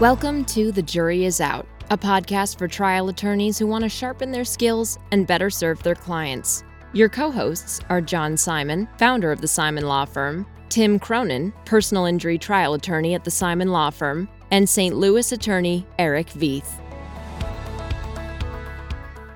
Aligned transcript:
Welcome 0.00 0.46
to 0.46 0.72
The 0.72 0.80
Jury 0.80 1.26
Is 1.26 1.42
Out, 1.42 1.66
a 1.90 1.98
podcast 1.98 2.56
for 2.56 2.66
trial 2.66 3.10
attorneys 3.10 3.58
who 3.58 3.66
want 3.66 3.84
to 3.84 3.90
sharpen 3.90 4.30
their 4.30 4.46
skills 4.46 4.98
and 5.12 5.26
better 5.26 5.50
serve 5.50 5.82
their 5.82 5.94
clients. 5.94 6.64
Your 6.94 7.10
co 7.10 7.30
hosts 7.30 7.80
are 7.90 8.00
John 8.00 8.34
Simon, 8.38 8.88
founder 8.96 9.30
of 9.30 9.42
the 9.42 9.46
Simon 9.46 9.84
Law 9.84 10.06
Firm, 10.06 10.46
Tim 10.70 10.98
Cronin, 10.98 11.52
personal 11.66 12.06
injury 12.06 12.38
trial 12.38 12.72
attorney 12.72 13.12
at 13.12 13.24
the 13.24 13.30
Simon 13.30 13.68
Law 13.68 13.90
Firm, 13.90 14.26
and 14.50 14.66
St. 14.66 14.96
Louis 14.96 15.32
attorney 15.32 15.86
Eric 15.98 16.28
Veith. 16.28 16.80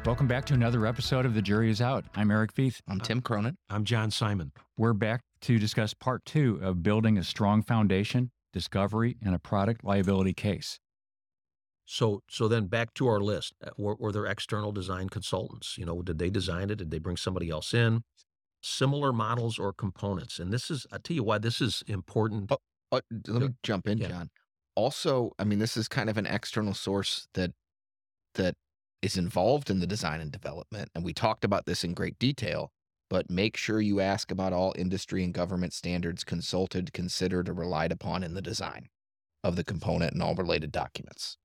Welcome 0.06 0.26
back 0.26 0.46
to 0.46 0.54
another 0.54 0.86
episode 0.86 1.26
of 1.26 1.34
The 1.34 1.42
Jury 1.42 1.68
is 1.68 1.82
Out. 1.82 2.06
I'm 2.14 2.30
Eric 2.30 2.54
Veith. 2.54 2.80
I'm 2.88 3.00
Tim 3.00 3.20
Cronin. 3.20 3.58
I'm 3.68 3.84
John 3.84 4.10
Simon. 4.10 4.50
We're 4.78 4.94
back 4.94 5.20
to 5.42 5.58
discuss 5.58 5.92
part 5.92 6.24
two 6.24 6.58
of 6.62 6.82
building 6.82 7.18
a 7.18 7.22
strong 7.22 7.62
foundation, 7.62 8.30
discovery, 8.54 9.18
and 9.22 9.34
a 9.34 9.38
product 9.38 9.84
liability 9.84 10.32
case. 10.32 10.80
So, 11.84 12.22
so 12.30 12.48
then 12.48 12.68
back 12.68 12.94
to 12.94 13.06
our 13.06 13.20
list. 13.20 13.52
Uh, 13.62 13.68
Were, 13.76 13.96
were 13.96 14.12
there 14.12 14.24
external 14.24 14.72
design 14.72 15.10
consultants? 15.10 15.76
You 15.76 15.84
know, 15.84 16.00
did 16.00 16.18
they 16.18 16.30
design 16.30 16.70
it? 16.70 16.76
Did 16.76 16.90
they 16.90 16.98
bring 16.98 17.18
somebody 17.18 17.50
else 17.50 17.74
in? 17.74 18.04
Similar 18.62 19.12
models 19.12 19.58
or 19.58 19.74
components? 19.74 20.38
And 20.38 20.50
this 20.50 20.70
is, 20.70 20.86
I'll 20.90 21.00
tell 21.00 21.14
you 21.14 21.22
why 21.24 21.36
this 21.36 21.60
is 21.60 21.82
important. 21.86 22.50
Oh, 22.50 22.56
Uh, 22.90 23.00
let 23.28 23.42
me 23.42 23.48
jump 23.62 23.86
in, 23.86 23.98
Yeah. 23.98 24.08
John. 24.08 24.30
Also, 24.76 25.32
I 25.38 25.44
mean, 25.44 25.58
this 25.58 25.76
is 25.76 25.86
kind 25.88 26.08
of 26.08 26.16
an 26.16 26.26
external 26.26 26.74
source 26.74 27.28
that 27.34 27.52
that 28.34 28.54
is 29.02 29.16
involved 29.16 29.68
in 29.70 29.80
the 29.80 29.86
design 29.86 30.20
and 30.20 30.32
development, 30.32 30.88
and 30.94 31.04
we 31.04 31.12
talked 31.12 31.44
about 31.44 31.66
this 31.66 31.84
in 31.84 31.92
great 31.94 32.18
detail. 32.18 32.72
But 33.10 33.30
make 33.30 33.56
sure 33.56 33.80
you 33.80 34.00
ask 34.00 34.30
about 34.30 34.52
all 34.52 34.74
industry 34.76 35.22
and 35.22 35.32
government 35.32 35.72
standards 35.72 36.24
consulted, 36.24 36.92
considered, 36.92 37.48
or 37.48 37.54
relied 37.54 37.92
upon 37.92 38.22
in 38.22 38.34
the 38.34 38.42
design 38.42 38.88
of 39.42 39.56
the 39.56 39.64
component 39.64 40.12
and 40.14 40.22
all 40.22 40.34
related 40.34 40.72
documents. 40.72 41.36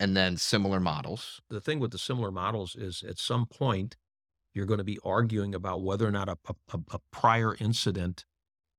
And 0.00 0.16
then 0.16 0.36
similar 0.36 0.78
models. 0.78 1.40
The 1.50 1.60
thing 1.60 1.80
with 1.80 1.90
the 1.90 1.98
similar 1.98 2.30
models 2.30 2.76
is 2.76 3.02
at 3.02 3.18
some 3.18 3.46
point, 3.46 3.96
you're 4.54 4.64
going 4.66 4.78
to 4.78 4.84
be 4.84 4.98
arguing 5.04 5.54
about 5.54 5.82
whether 5.82 6.06
or 6.06 6.12
not 6.12 6.28
a, 6.28 6.38
a, 6.48 6.78
a- 6.92 6.98
prior 7.10 7.56
incident 7.58 8.24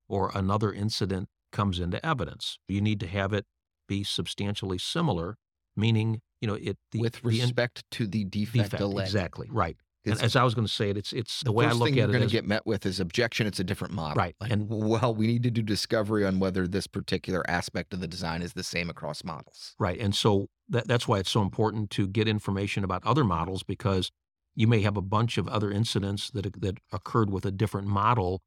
or 0.08 0.32
another 0.34 0.72
incident 0.72 1.28
comes 1.52 1.80
into 1.80 2.04
evidence. 2.06 2.58
You 2.68 2.80
need 2.82 3.00
to 3.02 3.08
have 3.08 3.34
it 3.34 3.46
be 3.88 4.04
substantially 4.04 4.78
similar, 4.78 5.36
meaning, 5.76 6.22
you 6.40 6.48
know, 6.48 6.56
it 6.56 6.78
the, 6.92 7.02
with 7.02 7.22
the 7.22 7.42
in- 7.42 7.48
respect 7.48 7.84
to 7.92 8.08
the 8.08 8.24
defect, 8.24 8.72
defect. 8.72 8.82
alleged. 8.82 9.08
Exactly. 9.10 9.48
Right. 9.52 9.78
And 10.12 10.20
'Cause 10.20 10.24
as 10.24 10.36
I 10.36 10.44
was 10.44 10.54
going 10.56 10.68
to 10.68 10.74
say 10.74 10.90
it, 10.90 10.98
it's 10.98 11.14
it's 11.14 11.42
the, 11.44 11.52
way 11.52 11.66
I 11.66 11.70
first 11.70 11.80
look 11.80 11.88
thing 11.88 11.94
at 11.96 11.98
you're 11.98 12.10
it 12.10 12.14
going 12.14 12.28
to 12.28 12.32
get 12.32 12.46
met 12.46 12.66
with 12.66 12.86
is 12.86 13.00
objection. 13.00 13.48
It's 13.48 13.60
a 13.60 13.64
different 13.64 13.94
model, 13.94 14.16
Right, 14.18 14.36
Like, 14.40 14.52
and- 14.52 14.68
well, 14.70 15.14
we 15.16 15.28
need 15.28 15.44
to 15.44 15.52
do 15.52 15.62
discovery 15.62 16.26
on 16.26 16.40
whether 16.40 16.68
this 16.68 16.88
particular 16.88 17.48
aspect 17.50 17.94
of 17.94 18.00
the 18.00 18.08
design 18.08 18.42
is 18.42 18.54
the 18.54 18.64
same 18.64 18.90
across 18.90 19.24
models. 19.24 19.76
Right. 19.80 20.00
And 20.00 20.14
so 20.16 20.48
that, 20.70 20.88
that's 20.88 21.08
why 21.08 21.20
it's 21.20 21.32
so 21.32 21.42
important 21.42 21.90
to 21.92 22.08
get 22.08 22.28
information 22.28 22.84
about 22.84 23.04
other 23.06 23.24
models 23.24 23.64
because 23.64 24.12
you 24.56 24.68
may 24.68 24.82
have 24.82 24.98
a 24.98 25.02
bunch 25.02 25.38
of 25.38 25.48
other 25.48 25.72
incidents 25.72 26.30
that, 26.32 26.62
that 26.62 26.80
occurred 26.92 27.30
with 27.30 27.46
a 27.46 27.52
different 27.52 27.88
model, 27.88 28.42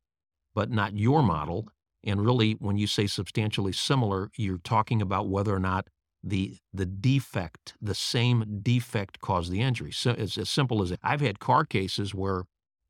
but 0.55 0.71
not 0.71 0.97
your 0.97 1.23
model. 1.23 1.69
And 2.05 2.25
really, 2.25 2.53
when 2.55 2.77
you 2.77 2.87
say 2.87 3.07
substantially 3.07 3.73
similar, 3.73 4.29
you're 4.37 4.59
talking 4.59 5.01
about 5.01 5.29
whether 5.29 5.55
or 5.55 5.61
not 5.61 5.87
the 6.23 6.59
the 6.73 6.87
defect, 6.87 7.75
the 7.81 7.95
same 7.95 8.61
defect 8.63 9.21
caused 9.21 9.51
the 9.51 9.61
injury. 9.61 9.91
So 9.91 10.13
it's 10.13 10.39
as 10.39 10.49
simple 10.49 10.83
as 10.83 10.93
I've 11.03 11.21
had 11.21 11.41
car 11.41 11.65
cases 11.65 12.15
where, 12.15 12.45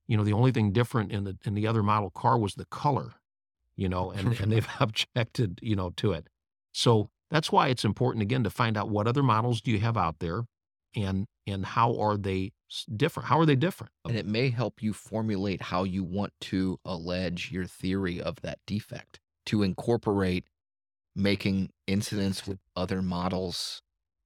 you 0.07 0.17
know, 0.17 0.25
the 0.25 0.33
only 0.33 0.53
thing 0.53 0.73
different 0.73 1.13
in 1.13 1.25
the 1.25 1.37
in 1.45 1.55
the 1.55 1.67
other 1.67 1.83
model 1.83 2.11
car 2.11 2.39
was 2.39 2.55
the 2.55 2.67
color, 2.67 3.15
you 3.77 3.89
know, 3.89 4.11
and, 4.11 4.39
and 4.41 4.53
they've 4.53 4.69
objected, 4.81 5.59
you 5.63 5.77
know, 5.77 5.91
to 5.97 6.13
it. 6.13 6.29
So 6.73 7.11
that's 7.31 7.51
why 7.51 7.69
it's 7.69 7.85
important 7.85 8.23
again 8.23 8.45
to 8.45 8.51
find 8.51 8.77
out 8.77 8.91
what 8.91 9.09
other 9.09 9.23
models 9.23 9.61
do 9.61 9.71
you 9.71 9.81
have 9.81 9.97
out 9.97 10.19
there, 10.19 10.45
and 10.95 11.27
and 11.47 11.65
how 11.65 11.99
are 11.99 12.17
they 12.17 12.53
different? 12.95 13.29
How 13.29 13.39
are 13.41 13.47
they 13.47 13.57
different? 13.57 13.93
And 14.07 14.17
it 14.17 14.27
may 14.27 14.51
help 14.51 14.83
you 14.83 14.93
formulate 14.93 15.63
how 15.63 15.85
you 15.85 16.05
want 16.05 16.33
to 16.43 16.79
allege 16.85 17.51
your 17.51 17.67
theory 17.67 18.21
of 18.21 18.41
that 18.43 18.59
defect 18.67 19.21
to 19.47 19.63
incorporate 19.63 20.45
making 21.15 21.71
incidents 21.87 22.47
with 22.47 22.59
other 22.77 23.03
models 23.03 23.83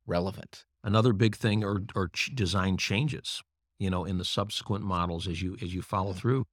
relevant. 0.07 0.65
Another 0.85 1.13
big 1.13 1.37
thing 1.37 1.65
are 1.65 1.81
are 1.95 2.09
ch- 2.09 2.33
design 2.35 2.77
changes. 2.77 3.43
You 3.79 3.91
know, 3.91 4.05
in 4.05 4.19
the 4.19 4.25
subsequent 4.25 4.85
models 4.85 5.27
as 5.29 5.43
you 5.43 5.57
as 5.63 5.75
you 5.75 5.83
follow 5.83 6.13
Mhm. 6.13 6.19
through, 6.19 6.47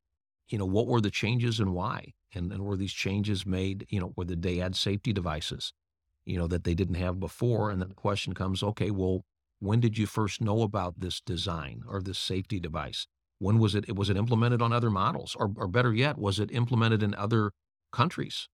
you 0.49 0.57
know, 0.57 0.65
what 0.65 0.87
were 0.87 1.01
the 1.01 1.11
changes 1.11 1.59
and 1.59 1.73
why? 1.73 2.13
And 2.33 2.51
and 2.51 2.63
were 2.65 2.77
these 2.77 2.93
changes 2.93 3.45
made? 3.45 3.85
You 3.89 3.99
know, 4.01 4.13
were 4.17 4.25
did 4.25 4.41
they 4.43 4.61
add 4.61 4.75
safety 4.75 5.13
devices? 5.13 5.73
You 6.25 6.37
know 6.37 6.47
that 6.47 6.63
they 6.63 6.75
didn't 6.75 6.95
have 6.95 7.19
before, 7.19 7.69
and 7.71 7.81
then 7.81 7.89
the 7.89 7.95
question 7.95 8.33
comes: 8.33 8.63
Okay, 8.63 8.91
well, 8.91 9.25
when 9.59 9.79
did 9.79 9.97
you 9.97 10.05
first 10.07 10.41
know 10.41 10.61
about 10.63 10.99
this 10.99 11.21
design 11.21 11.83
or 11.87 12.01
this 12.01 12.19
safety 12.19 12.59
device? 12.59 13.07
When 13.39 13.59
was 13.59 13.75
it? 13.75 13.93
Was 13.95 14.09
it 14.09 14.17
implemented 14.17 14.61
on 14.61 14.73
other 14.73 14.89
models, 14.91 15.35
or 15.35 15.53
or 15.57 15.67
better 15.67 15.93
yet, 15.93 16.17
was 16.17 16.39
it 16.39 16.51
implemented 16.51 17.03
in 17.03 17.13
other 17.15 17.51
countries? 17.91 18.47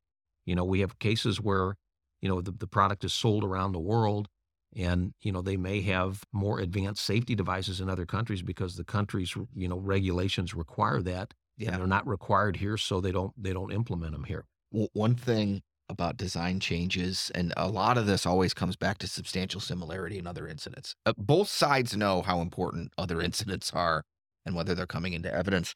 You 0.49 0.55
know, 0.55 0.65
we 0.65 0.79
have 0.81 0.99
cases 0.99 1.39
where, 1.41 1.75
you 2.21 2.29
know, 2.29 2.41
the, 2.41 2.51
the 2.51 2.67
product 2.67 3.03
is 3.03 3.13
sold 3.13 3.43
around 3.43 3.71
the 3.73 3.79
world 3.79 4.27
and, 4.75 5.13
you 5.21 5.31
know, 5.31 5.41
they 5.41 5.57
may 5.57 5.81
have 5.81 6.23
more 6.31 6.59
advanced 6.59 7.03
safety 7.03 7.35
devices 7.35 7.81
in 7.81 7.89
other 7.89 8.05
countries 8.05 8.41
because 8.41 8.75
the 8.75 8.83
countries, 8.83 9.35
you 9.55 9.67
know, 9.67 9.77
regulations 9.79 10.53
require 10.53 11.01
that. 11.01 11.33
And 11.59 11.75
they're 11.75 11.87
not 11.87 12.07
required 12.07 12.55
here, 12.57 12.77
so 12.77 13.01
they 13.01 13.11
don't 13.11 13.33
they 13.41 13.51
don't 13.51 13.73
implement 13.73 14.13
them 14.13 14.23
here. 14.23 14.45
W- 14.71 14.87
One 14.93 15.15
thing 15.15 15.61
about 15.89 16.15
design 16.15 16.61
changes, 16.61 17.31
and 17.35 17.53
a 17.57 17.67
lot 17.67 17.97
of 17.97 18.05
this 18.05 18.25
always 18.25 18.53
comes 18.53 18.77
back 18.77 18.97
to 18.99 19.07
substantial 19.07 19.59
similarity 19.59 20.17
in 20.17 20.25
other 20.25 20.47
incidents. 20.47 20.95
Uh, 21.05 21.11
both 21.17 21.49
sides 21.49 21.97
know 21.97 22.21
how 22.21 22.39
important 22.39 22.93
other 22.97 23.19
incidents 23.29 23.73
are 23.73 24.03
and 24.45 24.55
whether 24.55 24.73
they're 24.73 24.87
coming 24.87 25.11
into 25.11 25.33
evidence. 25.33 25.75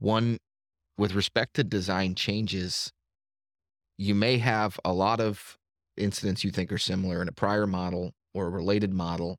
One, 0.00 0.38
with 0.98 1.14
respect 1.14 1.54
to 1.54 1.64
design 1.64 2.14
changes, 2.14 2.92
you 4.00 4.14
may 4.14 4.38
have 4.38 4.80
a 4.82 4.94
lot 4.94 5.20
of 5.20 5.58
incidents 5.98 6.42
you 6.42 6.50
think 6.50 6.72
are 6.72 6.78
similar 6.78 7.20
in 7.20 7.28
a 7.28 7.32
prior 7.32 7.66
model 7.66 8.14
or 8.32 8.46
a 8.46 8.50
related 8.50 8.94
model, 8.94 9.36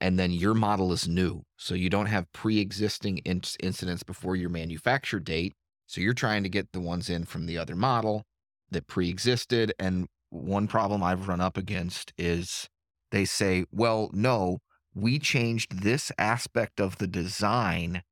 and 0.00 0.18
then 0.18 0.32
your 0.32 0.52
model 0.52 0.92
is 0.92 1.06
new. 1.06 1.44
So 1.56 1.76
you 1.76 1.88
don't 1.88 2.06
have 2.06 2.32
pre 2.32 2.58
existing 2.58 3.20
inc- 3.24 3.56
incidents 3.60 4.02
before 4.02 4.34
your 4.34 4.50
manufacture 4.50 5.20
date. 5.20 5.52
So 5.86 6.00
you're 6.00 6.12
trying 6.12 6.42
to 6.42 6.48
get 6.48 6.72
the 6.72 6.80
ones 6.80 7.08
in 7.08 7.24
from 7.24 7.46
the 7.46 7.56
other 7.56 7.76
model 7.76 8.24
that 8.68 8.88
pre 8.88 9.08
existed. 9.08 9.72
And 9.78 10.08
one 10.28 10.66
problem 10.66 11.00
I've 11.00 11.28
run 11.28 11.40
up 11.40 11.56
against 11.56 12.12
is 12.18 12.68
they 13.12 13.24
say, 13.24 13.64
well, 13.70 14.10
no, 14.12 14.58
we 14.92 15.20
changed 15.20 15.84
this 15.84 16.10
aspect 16.18 16.80
of 16.80 16.98
the 16.98 17.06
design 17.06 18.02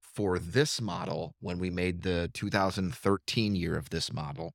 for 0.00 0.40
this 0.40 0.80
model 0.80 1.36
when 1.38 1.60
we 1.60 1.70
made 1.70 2.02
the 2.02 2.28
2013 2.34 3.54
year 3.54 3.76
of 3.76 3.90
this 3.90 4.12
model. 4.12 4.50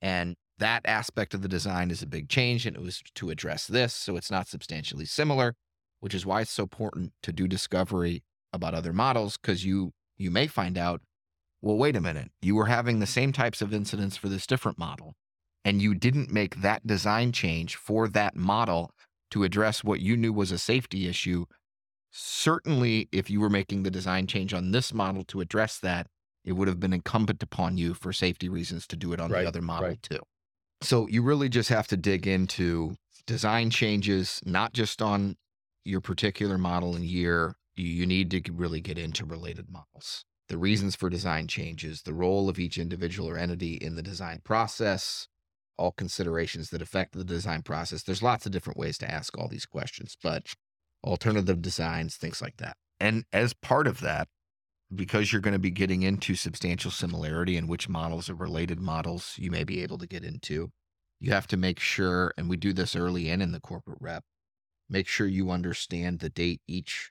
And 0.00 0.36
that 0.58 0.82
aspect 0.84 1.34
of 1.34 1.42
the 1.42 1.48
design 1.48 1.90
is 1.90 2.02
a 2.02 2.06
big 2.06 2.28
change, 2.28 2.66
and 2.66 2.76
it 2.76 2.82
was 2.82 3.02
to 3.14 3.30
address 3.30 3.66
this. 3.66 3.94
So 3.94 4.16
it's 4.16 4.30
not 4.30 4.48
substantially 4.48 5.04
similar, 5.04 5.54
which 6.00 6.14
is 6.14 6.26
why 6.26 6.42
it's 6.42 6.50
so 6.50 6.64
important 6.64 7.12
to 7.22 7.32
do 7.32 7.46
discovery 7.46 8.22
about 8.52 8.74
other 8.74 8.92
models 8.92 9.36
because 9.36 9.64
you 9.64 9.92
you 10.16 10.30
may 10.30 10.46
find 10.46 10.76
out 10.78 11.00
well, 11.60 11.76
wait 11.76 11.96
a 11.96 12.00
minute. 12.00 12.30
You 12.40 12.54
were 12.54 12.66
having 12.66 13.00
the 13.00 13.06
same 13.06 13.32
types 13.32 13.60
of 13.60 13.74
incidents 13.74 14.16
for 14.16 14.28
this 14.28 14.46
different 14.46 14.78
model, 14.78 15.14
and 15.64 15.82
you 15.82 15.92
didn't 15.94 16.30
make 16.30 16.62
that 16.62 16.86
design 16.86 17.32
change 17.32 17.74
for 17.74 18.06
that 18.08 18.36
model 18.36 18.92
to 19.32 19.42
address 19.42 19.82
what 19.82 20.00
you 20.00 20.16
knew 20.16 20.32
was 20.32 20.52
a 20.52 20.58
safety 20.58 21.08
issue. 21.08 21.46
Certainly, 22.12 23.08
if 23.10 23.28
you 23.28 23.40
were 23.40 23.50
making 23.50 23.82
the 23.82 23.90
design 23.90 24.26
change 24.26 24.54
on 24.54 24.70
this 24.70 24.94
model 24.94 25.24
to 25.24 25.40
address 25.40 25.78
that, 25.80 26.06
it 26.48 26.52
would 26.52 26.68
have 26.68 26.80
been 26.80 26.92
incumbent 26.92 27.42
upon 27.42 27.78
you 27.78 27.94
for 27.94 28.12
safety 28.12 28.48
reasons 28.48 28.86
to 28.88 28.96
do 28.96 29.12
it 29.12 29.20
on 29.20 29.30
Right, 29.30 29.42
the 29.42 29.48
other 29.48 29.62
model 29.62 29.88
right. 29.88 30.02
too. 30.02 30.20
So 30.82 31.08
you 31.08 31.22
really 31.22 31.48
just 31.48 31.68
have 31.70 31.88
to 31.88 31.96
dig 31.96 32.26
into 32.26 32.96
design 33.26 33.70
changes, 33.70 34.40
not 34.44 34.72
just 34.72 35.02
on 35.02 35.36
your 35.84 36.00
particular 36.00 36.58
model 36.58 36.94
and 36.94 37.04
year. 37.04 37.54
You, 37.76 37.86
you 37.86 38.06
need 38.06 38.30
to 38.30 38.42
really 38.52 38.80
get 38.80 38.98
into 38.98 39.24
related 39.24 39.70
models 39.70 40.24
the 40.48 40.58
reasons 40.58 40.96
for 40.96 41.10
design 41.10 41.46
changes, 41.46 42.02
the 42.02 42.14
role 42.14 42.48
of 42.48 42.58
each 42.58 42.78
individual 42.78 43.28
or 43.28 43.36
entity 43.36 43.74
in 43.74 43.96
the 43.96 44.02
design 44.02 44.40
process, 44.42 45.28
all 45.76 45.92
considerations 45.92 46.70
that 46.70 46.82
affect 46.82 47.12
the 47.12 47.24
design 47.24 47.62
process. 47.62 48.02
There's 48.02 48.22
lots 48.22 48.46
of 48.46 48.52
different 48.52 48.78
ways 48.78 48.98
to 48.98 49.10
ask 49.10 49.36
all 49.36 49.48
these 49.48 49.66
questions, 49.66 50.16
but 50.22 50.54
alternative 51.04 51.62
designs, 51.62 52.16
things 52.16 52.42
like 52.42 52.56
that. 52.56 52.76
And 52.98 53.24
as 53.32 53.52
part 53.52 53.86
of 53.86 54.00
that, 54.00 54.28
because 54.94 55.32
you're 55.32 55.42
going 55.42 55.52
to 55.52 55.58
be 55.58 55.70
getting 55.70 56.02
into 56.02 56.34
substantial 56.34 56.90
similarity 56.90 57.56
and 57.56 57.68
which 57.68 57.88
models 57.88 58.30
are 58.30 58.34
related 58.34 58.80
models 58.80 59.34
you 59.36 59.50
may 59.50 59.64
be 59.64 59.82
able 59.82 59.98
to 59.98 60.06
get 60.06 60.24
into, 60.24 60.70
you 61.20 61.32
have 61.32 61.46
to 61.48 61.56
make 61.56 61.78
sure, 61.78 62.32
and 62.36 62.48
we 62.48 62.56
do 62.56 62.72
this 62.72 62.96
early 62.96 63.28
in 63.28 63.42
in 63.42 63.52
the 63.52 63.60
corporate 63.60 63.98
rep, 64.00 64.24
make 64.88 65.06
sure 65.06 65.26
you 65.26 65.50
understand 65.50 66.20
the 66.20 66.30
date 66.30 66.60
each 66.66 67.10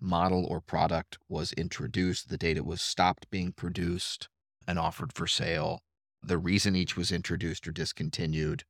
model 0.00 0.46
or 0.46 0.60
product 0.60 1.18
was 1.28 1.52
introduced, 1.52 2.28
the 2.28 2.38
date 2.38 2.56
it 2.56 2.66
was 2.66 2.82
stopped 2.82 3.28
being 3.30 3.52
produced 3.52 4.28
and 4.68 4.78
offered 4.78 5.12
for 5.14 5.26
sale, 5.26 5.80
the 6.22 6.38
reason 6.38 6.76
each 6.76 6.96
was 6.96 7.12
introduced 7.12 7.66
or 7.66 7.72
discontinued, 7.72 8.64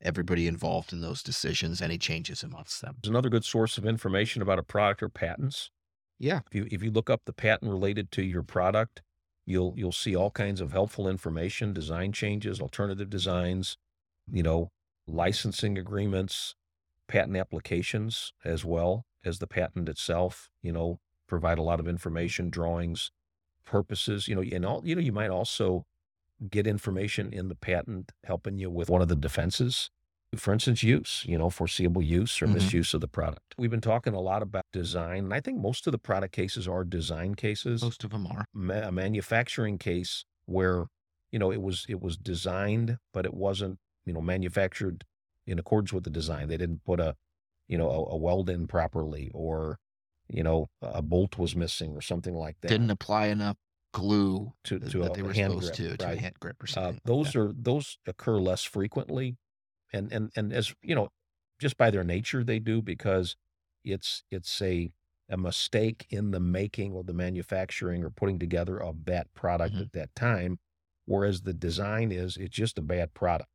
everybody 0.00 0.46
involved 0.46 0.92
in 0.92 1.00
those 1.00 1.22
decisions, 1.22 1.82
any 1.82 1.98
changes 1.98 2.42
amongst 2.42 2.80
them. 2.80 2.96
There's 3.02 3.10
another 3.10 3.28
good 3.28 3.44
source 3.44 3.78
of 3.78 3.86
information 3.86 4.42
about 4.42 4.58
a 4.58 4.62
product 4.62 5.02
or 5.02 5.08
patents. 5.08 5.70
Yeah. 6.22 6.40
If 6.46 6.54
you 6.54 6.68
if 6.70 6.82
you 6.84 6.92
look 6.92 7.10
up 7.10 7.22
the 7.24 7.32
patent 7.32 7.68
related 7.72 8.12
to 8.12 8.22
your 8.22 8.44
product, 8.44 9.02
you'll 9.44 9.74
you'll 9.76 9.90
see 9.90 10.14
all 10.14 10.30
kinds 10.30 10.60
of 10.60 10.70
helpful 10.70 11.08
information, 11.08 11.72
design 11.72 12.12
changes, 12.12 12.60
alternative 12.60 13.10
designs, 13.10 13.76
you 14.30 14.44
know, 14.44 14.70
licensing 15.08 15.76
agreements, 15.76 16.54
patent 17.08 17.36
applications 17.36 18.32
as 18.44 18.64
well 18.64 19.04
as 19.24 19.40
the 19.40 19.48
patent 19.48 19.88
itself, 19.88 20.48
you 20.62 20.70
know, 20.70 21.00
provide 21.26 21.58
a 21.58 21.62
lot 21.62 21.80
of 21.80 21.88
information, 21.88 22.50
drawings, 22.50 23.10
purposes, 23.64 24.28
you 24.28 24.36
know, 24.36 24.42
and 24.42 24.64
all 24.64 24.80
you 24.84 24.94
know, 24.94 25.00
you 25.00 25.12
might 25.12 25.30
also 25.30 25.84
get 26.50 26.68
information 26.68 27.32
in 27.32 27.48
the 27.48 27.56
patent 27.56 28.12
helping 28.24 28.58
you 28.58 28.70
with 28.70 28.88
one 28.88 29.02
of 29.02 29.08
the 29.08 29.16
defenses. 29.16 29.90
For 30.36 30.52
instance, 30.52 30.82
use, 30.82 31.24
you 31.26 31.36
know, 31.36 31.50
foreseeable 31.50 32.00
use 32.02 32.40
or 32.40 32.46
Mhm. 32.46 32.54
misuse 32.54 32.94
of 32.94 33.00
the 33.02 33.08
product. 33.08 33.54
We've 33.58 33.70
been 33.70 33.82
talking 33.82 34.14
a 34.14 34.20
lot 34.20 34.40
about 34.42 34.64
design, 34.72 35.24
and 35.24 35.34
I 35.34 35.40
think 35.40 35.58
most 35.58 35.86
of 35.86 35.92
the 35.92 35.98
product 35.98 36.34
cases 36.34 36.66
are 36.66 36.84
design 36.84 37.34
cases. 37.34 37.82
Most 37.82 38.02
of 38.02 38.10
them 38.10 38.26
are. 38.26 38.46
Ma- 38.54 38.88
a 38.88 38.92
manufacturing 38.92 39.76
case 39.76 40.24
where, 40.46 40.86
you 41.30 41.38
know, 41.38 41.52
it 41.52 41.60
was 41.60 41.84
it 41.88 42.00
was 42.00 42.16
designed, 42.16 42.98
but 43.12 43.26
it 43.26 43.34
wasn't, 43.34 43.78
you 44.06 44.12
know, 44.14 44.22
manufactured 44.22 45.04
in 45.46 45.58
accordance 45.58 45.92
with 45.92 46.04
the 46.04 46.10
design. 46.10 46.48
They 46.48 46.56
didn't 46.56 46.82
put 46.84 46.98
a, 46.98 47.16
you 47.68 47.76
know, 47.76 47.90
a, 47.90 48.12
a 48.12 48.16
weld 48.16 48.48
in 48.48 48.66
properly, 48.66 49.30
or, 49.34 49.78
you 50.28 50.42
know, 50.42 50.70
a 50.80 51.02
bolt 51.02 51.36
was 51.36 51.54
missing 51.54 51.94
or 51.94 52.00
something 52.00 52.34
like 52.34 52.56
that. 52.62 52.68
Didn't 52.68 52.90
apply 52.90 53.26
enough 53.26 53.58
glue 53.92 54.54
to 54.64 54.78
to 54.80 55.02
that 55.02 55.10
a, 55.12 55.14
they 55.16 55.22
were 55.22 55.34
hand 55.34 55.52
supposed 55.52 55.76
grip, 55.76 55.90
to 55.90 55.96
to 55.98 56.12
a 56.12 56.16
hand 56.16 56.36
grip 56.40 56.62
or 56.62 56.64
Uh, 56.64 56.66
something. 56.68 56.94
like 56.94 57.02
those 57.04 57.32
that. 57.34 57.38
are 57.40 57.52
those 57.52 57.98
occur 58.06 58.38
less 58.40 58.64
frequently, 58.64 59.36
and 59.92 60.12
and 60.12 60.30
and 60.36 60.52
as 60.52 60.74
you 60.82 60.94
know, 60.94 61.08
just 61.60 61.76
by 61.76 61.90
their 61.90 62.04
nature 62.04 62.44
they 62.44 62.58
do 62.58 62.82
because 62.82 63.36
it's 63.84 64.24
it's 64.30 64.60
a 64.62 64.90
a 65.28 65.36
mistake 65.36 66.06
in 66.10 66.30
the 66.30 66.40
making 66.40 66.92
or 66.92 67.04
the 67.04 67.14
manufacturing 67.14 68.04
or 68.04 68.10
putting 68.10 68.38
together 68.38 68.80
of 68.82 69.04
that 69.06 69.32
product 69.34 69.74
Mhm. 69.74 69.80
at 69.80 69.92
that 69.92 70.14
time, 70.14 70.58
whereas 71.06 71.42
the 71.42 71.54
design 71.54 72.12
is 72.12 72.36
it's 72.36 72.54
just 72.56 72.78
a 72.78 72.82
bad 72.82 73.14
product. 73.14 73.50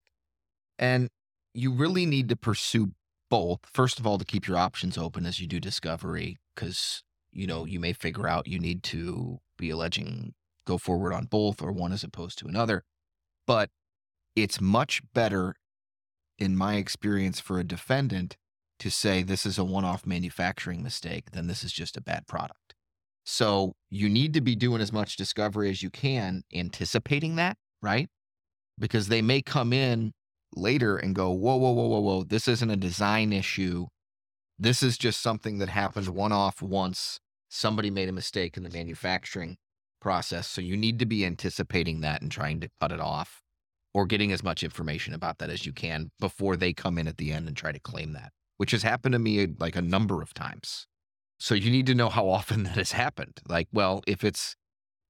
And 0.80 1.10
you 1.54 1.72
really 1.74 2.06
need 2.06 2.30
to 2.30 2.36
pursue 2.36 2.94
both. 3.30 3.60
First 3.66 4.00
of 4.00 4.08
all, 4.08 4.18
to 4.18 4.26
keep 4.26 4.48
your 4.48 4.58
options 4.58 4.98
open 4.98 5.26
as 5.26 5.40
you 5.40 5.48
do 5.48 5.60
discovery, 5.60 6.38
because 6.56 7.04
you 7.32 7.48
know 7.48 7.66
you 7.66 7.80
may 7.80 7.94
figure 7.94 8.28
out 8.28 8.48
you 8.48 8.60
need 8.60 8.84
to 8.84 9.40
be 9.58 9.70
alleging 9.70 10.34
go 10.66 10.78
forward 10.78 11.14
on 11.14 11.26
both 11.26 11.62
or 11.62 11.72
one 11.72 11.92
as 11.94 12.04
opposed 12.04 12.38
to 12.40 12.48
another. 12.48 12.84
But 13.48 13.72
it's 14.36 14.62
much 14.62 15.02
better, 15.14 15.56
in 16.38 16.56
my 16.56 16.76
experience, 16.76 17.40
for 17.40 17.60
a 17.60 17.64
defendant 17.64 18.38
to 18.80 18.90
say 18.92 19.24
this 19.24 19.46
is 19.46 19.58
a 19.58 19.64
one-off 19.64 20.06
manufacturing 20.06 20.84
mistake 20.84 21.32
then 21.32 21.48
this 21.48 21.64
is 21.64 21.72
just 21.72 21.98
a 21.98 22.02
bad 22.02 22.28
product. 22.28 22.76
So 23.26 23.74
you 23.90 24.08
need 24.08 24.34
to 24.36 24.42
be 24.42 24.56
doing 24.56 24.82
as 24.82 24.94
much 24.94 25.18
discovery 25.18 25.70
as 25.70 25.84
you 25.84 25.90
can, 25.90 26.44
anticipating 26.54 27.36
that, 27.36 27.58
right? 27.82 28.08
Because 28.80 29.10
they 29.10 29.22
may 29.22 29.42
come 29.42 29.74
in 29.74 30.14
later 30.56 30.96
and 30.96 31.14
go, 31.14 31.32
whoa, 31.32 31.58
whoa, 31.58 31.72
whoa, 31.72 31.88
whoa, 31.88 32.00
whoa, 32.00 32.24
this 32.24 32.48
isn't 32.48 32.70
a 32.70 32.78
design 32.78 33.34
issue. 33.34 33.88
This 34.58 34.82
is 34.82 34.98
just 34.98 35.22
something 35.22 35.58
that 35.58 35.70
happened 35.70 36.08
one 36.08 36.32
off 36.32 36.62
once. 36.62 37.20
Somebody 37.50 37.92
made 37.92 38.08
a 38.08 38.14
mistake 38.14 38.56
in 38.56 38.64
the 38.64 38.70
manufacturing 38.70 39.58
process. 40.00 40.48
So 40.48 40.62
you 40.62 40.78
need 40.78 41.00
to 41.00 41.06
be 41.06 41.26
anticipating 41.26 42.02
that 42.02 42.22
and 42.22 42.32
trying 42.32 42.62
to 42.62 42.70
cut 42.80 42.94
it 42.94 43.02
off 43.02 43.42
or 43.98 44.06
getting 44.06 44.32
as 44.32 44.44
much 44.44 44.62
information 44.62 45.16
about 45.16 45.40
that 45.40 45.50
as 45.50 45.66
you 45.66 45.74
can 45.74 46.12
before 46.20 46.56
they 46.56 46.72
come 46.72 47.00
in 47.00 47.08
at 47.08 47.18
the 47.18 47.32
end 47.32 47.48
and 47.48 47.58
try 47.58 47.72
to 47.72 47.80
claim 47.80 48.14
that, 48.14 48.32
which 48.58 48.70
has 48.70 48.84
happened 48.84 49.14
to 49.14 49.18
me 49.18 49.44
uh, 49.44 49.48
like 49.58 49.76
a 49.76 49.82
number 49.82 50.22
of 50.22 50.36
times. 50.36 50.86
So 51.40 51.56
you 51.56 51.72
need 51.72 51.88
to 51.88 51.96
know 51.96 52.10
how 52.10 52.30
often 52.40 52.62
that 52.62 52.76
has 52.76 52.92
happened. 52.92 53.40
Like, 53.50 53.68
well, 53.74 54.04
if 54.06 54.24
it's 54.24 54.56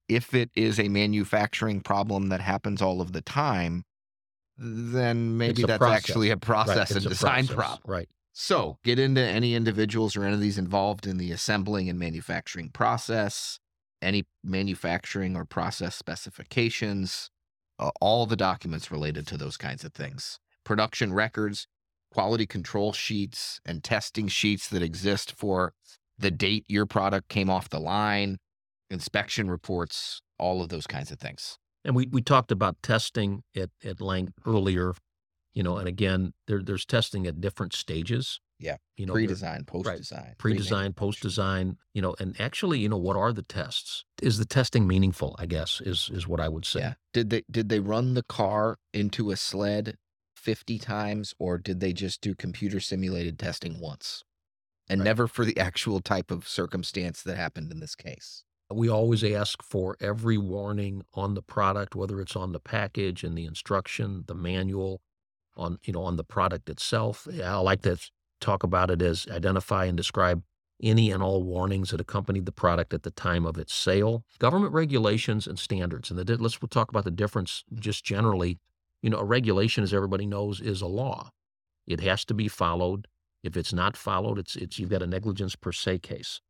if 0.08 0.32
it 0.32 0.50
is 0.54 0.80
a 0.80 0.88
manufacturing 0.88 1.82
problem 1.82 2.30
that 2.30 2.40
happens 2.40 2.80
all 2.80 3.02
of 3.02 3.12
the 3.12 3.20
time, 3.20 3.84
then 4.56 5.36
maybe 5.36 5.64
that's 5.64 5.76
process. 5.76 6.08
actually 6.08 6.30
a 6.30 6.38
process 6.38 6.90
it's 6.90 6.96
and 6.96 7.04
a 7.04 7.08
design 7.10 7.46
process, 7.46 7.54
problem. 7.54 7.80
right? 7.84 8.08
So 8.32 8.78
get 8.84 8.98
into 8.98 9.20
any 9.20 9.54
individuals 9.54 10.16
or 10.16 10.24
entities 10.24 10.56
involved 10.56 11.06
in 11.06 11.18
the 11.18 11.30
assembling 11.30 11.90
and 11.90 11.98
manufacturing 11.98 12.70
process, 12.70 13.60
any 14.00 14.24
manufacturing 14.42 15.36
or 15.36 15.44
process 15.44 15.94
specifications, 15.94 17.30
uh, 17.78 17.90
all 18.00 18.26
the 18.26 18.36
documents 18.36 18.90
related 18.90 19.26
to 19.28 19.36
those 19.36 19.56
kinds 19.56 19.84
of 19.84 19.92
things, 19.92 20.40
production 20.64 21.12
records, 21.12 21.66
quality 22.12 22.46
control 22.46 22.92
sheets, 22.92 23.60
and 23.64 23.84
testing 23.84 24.28
sheets 24.28 24.68
that 24.68 24.82
exist 24.82 25.32
for 25.36 25.72
the 26.18 26.30
date 26.30 26.64
your 26.68 26.86
product 26.86 27.28
came 27.28 27.48
off 27.48 27.68
the 27.68 27.78
line, 27.78 28.38
inspection 28.90 29.50
reports, 29.50 30.22
all 30.38 30.62
of 30.62 30.68
those 30.68 30.86
kinds 30.86 31.10
of 31.10 31.18
things. 31.18 31.58
And 31.84 31.94
we, 31.94 32.08
we 32.10 32.22
talked 32.22 32.50
about 32.50 32.76
testing 32.82 33.42
at, 33.56 33.70
at 33.84 34.00
length 34.00 34.34
earlier, 34.44 34.94
you 35.54 35.62
know, 35.62 35.76
and 35.76 35.88
again, 35.88 36.32
there, 36.46 36.62
there's 36.62 36.84
testing 36.84 37.26
at 37.26 37.40
different 37.40 37.72
stages. 37.72 38.40
Yeah, 38.60 38.76
You 38.96 39.06
know, 39.06 39.12
Pre-design, 39.12 39.64
post-design, 39.64 40.34
pre-design, 40.38 40.92
post-design, 40.92 41.78
you 41.94 42.02
know, 42.02 42.16
and 42.18 42.38
actually, 42.40 42.80
you 42.80 42.88
know, 42.88 42.96
what 42.96 43.16
are 43.16 43.32
the 43.32 43.42
tests? 43.44 44.04
Is 44.20 44.38
the 44.38 44.44
testing 44.44 44.86
meaningful? 44.86 45.36
I 45.38 45.46
guess 45.46 45.80
is 45.80 46.10
is 46.12 46.26
what 46.26 46.40
I 46.40 46.48
would 46.48 46.64
say. 46.64 46.80
Yeah. 46.80 46.94
Did 47.12 47.30
they 47.30 47.42
did 47.50 47.68
they 47.68 47.78
run 47.80 48.14
the 48.14 48.24
car 48.24 48.78
into 48.92 49.30
a 49.30 49.36
sled 49.36 49.96
50 50.36 50.78
times 50.78 51.34
or 51.38 51.58
did 51.58 51.80
they 51.80 51.92
just 51.92 52.20
do 52.20 52.34
computer 52.34 52.80
simulated 52.80 53.38
testing 53.38 53.78
once? 53.78 54.24
And 54.88 55.00
Right. 55.00 55.04
never 55.04 55.28
for 55.28 55.44
the 55.44 55.58
actual 55.58 56.00
type 56.00 56.30
of 56.30 56.48
circumstance 56.48 57.22
that 57.22 57.36
happened 57.36 57.70
in 57.70 57.78
this 57.80 57.94
case. 57.94 58.44
We 58.70 58.88
always 58.88 59.22
ask 59.22 59.62
for 59.62 59.96
every 60.00 60.36
warning 60.36 61.04
on 61.14 61.34
the 61.34 61.42
product, 61.42 61.94
whether 61.94 62.20
it's 62.20 62.36
on 62.36 62.52
the 62.52 62.60
package 62.60 63.22
and 63.22 63.36
the 63.36 63.44
instruction, 63.44 64.24
the 64.26 64.34
manual, 64.34 65.00
on 65.56 65.78
you 65.84 65.92
know 65.92 66.02
on 66.02 66.16
the 66.16 66.24
product 66.24 66.68
itself. 66.68 67.26
I 67.42 67.56
like 67.58 67.82
to 67.82 67.98
talk 68.40 68.62
about 68.62 68.90
it 68.90 69.02
as 69.02 69.26
identify 69.30 69.84
and 69.84 69.96
describe 69.96 70.42
any 70.82 71.10
and 71.10 71.22
all 71.22 71.42
warnings 71.42 71.90
that 71.90 72.00
accompanied 72.00 72.46
the 72.46 72.52
product 72.52 72.94
at 72.94 73.02
the 73.02 73.10
time 73.10 73.44
of 73.44 73.58
its 73.58 73.74
sale. 73.74 74.24
Government 74.38 74.72
regulations 74.72 75.46
and 75.46 75.58
standards, 75.58 76.10
and 76.10 76.18
the, 76.18 76.36
let's 76.36 76.60
we'll 76.62 76.68
talk 76.68 76.90
about 76.90 77.04
the 77.04 77.10
difference 77.10 77.64
just 77.74 78.04
generally. 78.04 78.58
You 79.02 79.10
know, 79.10 79.18
a 79.18 79.24
regulation, 79.24 79.84
as 79.84 79.94
everybody 79.94 80.26
knows, 80.26 80.60
is 80.60 80.80
a 80.80 80.86
law. 80.86 81.30
It 81.86 82.00
has 82.00 82.24
to 82.26 82.34
be 82.34 82.48
followed. 82.48 83.06
If 83.42 83.56
it's 83.56 83.72
not 83.72 83.96
followed, 83.96 84.38
it's 84.38 84.56
it's 84.56 84.78
you've 84.78 84.90
got 84.90 85.02
a 85.02 85.06
negligence 85.06 85.56
per 85.56 85.72
se 85.72 86.00
case 86.00 86.40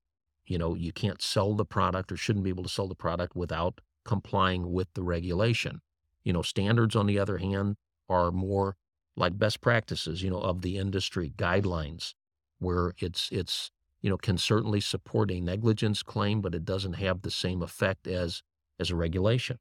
you 0.49 0.59
know 0.59 0.75
you 0.75 0.93
can't 0.93 1.23
sell 1.23 1.55
the 1.55 1.65
product 1.65 2.11
or 2.11 2.17
shouldn't 2.17 2.45
be 2.45 2.51
able 2.51 2.63
to 2.63 2.69
sell 2.69 2.89
the 2.89 2.95
product 2.95 3.37
without 3.37 3.81
complying 4.05 4.73
with 4.73 4.89
the 4.95 5.03
regulation 5.03 5.81
you 6.25 6.33
know 6.33 6.43
standards 6.43 6.97
on 6.97 7.07
the 7.07 7.19
other 7.19 7.39
hand 7.39 7.77
are 8.09 8.33
more 8.33 8.77
like 9.19 9.39
best 9.39 9.61
practices 9.61 10.23
you 10.23 10.31
know 10.31 10.41
of 10.41 10.63
the 10.63 10.77
industry 10.79 11.33
guidelines 11.37 12.15
where 12.59 12.93
it's 12.99 13.29
it's 13.33 13.71
you 14.01 14.11
know 14.11 14.17
can 14.17 14.39
certainly 14.39 14.81
support 14.81 15.31
a 15.31 15.41
negligence 15.41 16.03
claim 16.03 16.41
but 16.41 16.55
it 16.55 16.65
doesn't 16.65 16.95
have 16.95 17.23
the 17.23 17.31
same 17.31 17.63
effect 17.63 18.07
as 18.07 18.43
as 18.81 18.91
a 18.91 18.97
regulation 18.97 19.59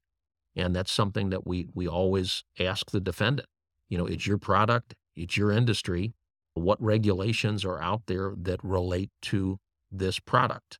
and 0.55 0.75
that's 0.75 0.91
something 0.91 1.29
that 1.29 1.45
we 1.45 1.67
we 1.73 1.87
always 1.87 2.43
ask 2.59 2.91
the 2.91 3.01
defendant 3.01 3.47
you 3.89 3.97
know 3.97 4.05
it's 4.05 4.27
your 4.27 4.37
product 4.37 4.95
it's 5.15 5.35
your 5.37 5.51
industry 5.51 6.13
what 6.53 6.81
regulations 6.81 7.63
are 7.65 7.81
out 7.81 8.01
there 8.07 8.33
that 8.37 8.63
relate 8.63 9.11
to 9.21 9.59
this 9.91 10.19
product 10.19 10.79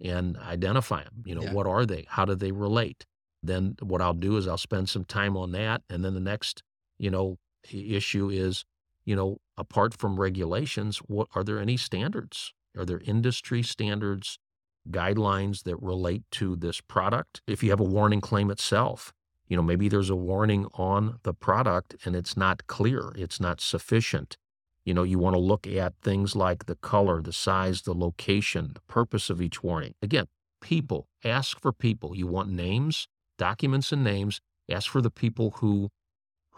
and 0.00 0.36
identify 0.38 1.02
them. 1.02 1.22
You 1.24 1.34
know, 1.34 1.42
Yeah. 1.42 1.52
what 1.52 1.66
are 1.66 1.84
they? 1.84 2.06
How 2.08 2.24
do 2.24 2.34
they 2.34 2.52
relate? 2.52 3.04
Then 3.42 3.76
what 3.80 4.00
I'll 4.00 4.14
do 4.14 4.36
is 4.36 4.46
I'll 4.46 4.56
spend 4.56 4.88
some 4.88 5.04
time 5.04 5.36
on 5.36 5.52
that. 5.52 5.82
And 5.90 6.04
then 6.04 6.14
the 6.14 6.20
next, 6.20 6.62
you 6.98 7.10
know, 7.10 7.38
i- 7.72 7.76
issue 7.76 8.28
is, 8.30 8.64
you 9.04 9.16
know, 9.16 9.38
apart 9.56 9.94
from 9.94 10.20
regulations, 10.20 10.98
what 10.98 11.28
are 11.34 11.44
there 11.44 11.58
any 11.58 11.76
standards? 11.76 12.52
Are 12.76 12.84
there 12.84 13.00
industry 13.04 13.62
standards, 13.62 14.38
guidelines 14.90 15.64
that 15.64 15.76
relate 15.82 16.22
to 16.32 16.56
this 16.56 16.80
product? 16.80 17.42
If 17.46 17.62
you 17.62 17.70
have 17.70 17.80
a 17.80 17.84
warning 17.84 18.20
claim 18.20 18.50
itself, 18.50 19.12
you 19.48 19.56
know, 19.56 19.62
maybe 19.62 19.88
there's 19.88 20.10
a 20.10 20.16
warning 20.16 20.66
on 20.74 21.18
the 21.22 21.34
product 21.34 21.96
and 22.04 22.14
it's 22.14 22.36
not 22.36 22.66
clear, 22.66 23.12
it's 23.16 23.40
not 23.40 23.60
sufficient. 23.60 24.36
You 24.84 24.94
know, 24.94 25.02
you 25.02 25.18
want 25.18 25.34
to 25.34 25.40
look 25.40 25.66
at 25.66 25.94
things 26.02 26.36
like 26.36 26.66
the 26.66 26.76
color, 26.76 27.20
the 27.20 27.32
size, 27.32 27.82
the 27.82 27.94
location, 27.94 28.72
the 28.74 28.80
purpose 28.88 29.28
of 29.28 29.42
each 29.42 29.62
warning. 29.62 29.94
Again, 30.02 30.26
people, 30.60 31.08
ask 31.24 31.60
for 31.60 31.72
people. 31.72 32.16
You 32.16 32.26
want 32.26 32.50
names, 32.50 33.08
documents 33.36 33.92
and 33.92 34.02
names. 34.04 34.40
Ask 34.70 34.90
for 34.90 35.00
the 35.00 35.10
people 35.10 35.52
who 35.58 35.90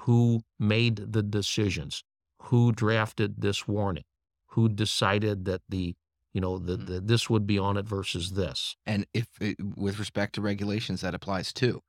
who 0.00 0.42
made 0.58 0.96
the 1.12 1.22
decisions, 1.22 2.02
who 2.42 2.72
drafted 2.72 3.40
this 3.40 3.66
warning, 3.68 4.04
who 4.48 4.68
decided 4.68 5.44
that 5.46 5.62
the 5.68 5.94
you 6.34 6.40
know 6.40 6.58
the, 6.58 6.76
Mhm. 6.76 6.86
the 6.86 7.00
this 7.00 7.28
would 7.30 7.46
be 7.46 7.58
on 7.58 7.76
it 7.76 7.86
versus 7.86 8.32
this. 8.32 8.76
And 8.86 9.06
if 9.14 9.28
it, 9.40 9.56
with 9.76 9.98
respect 9.98 10.34
to 10.36 10.40
regulations, 10.42 11.00
that 11.02 11.14
applies 11.14 11.52
too. 11.52 11.82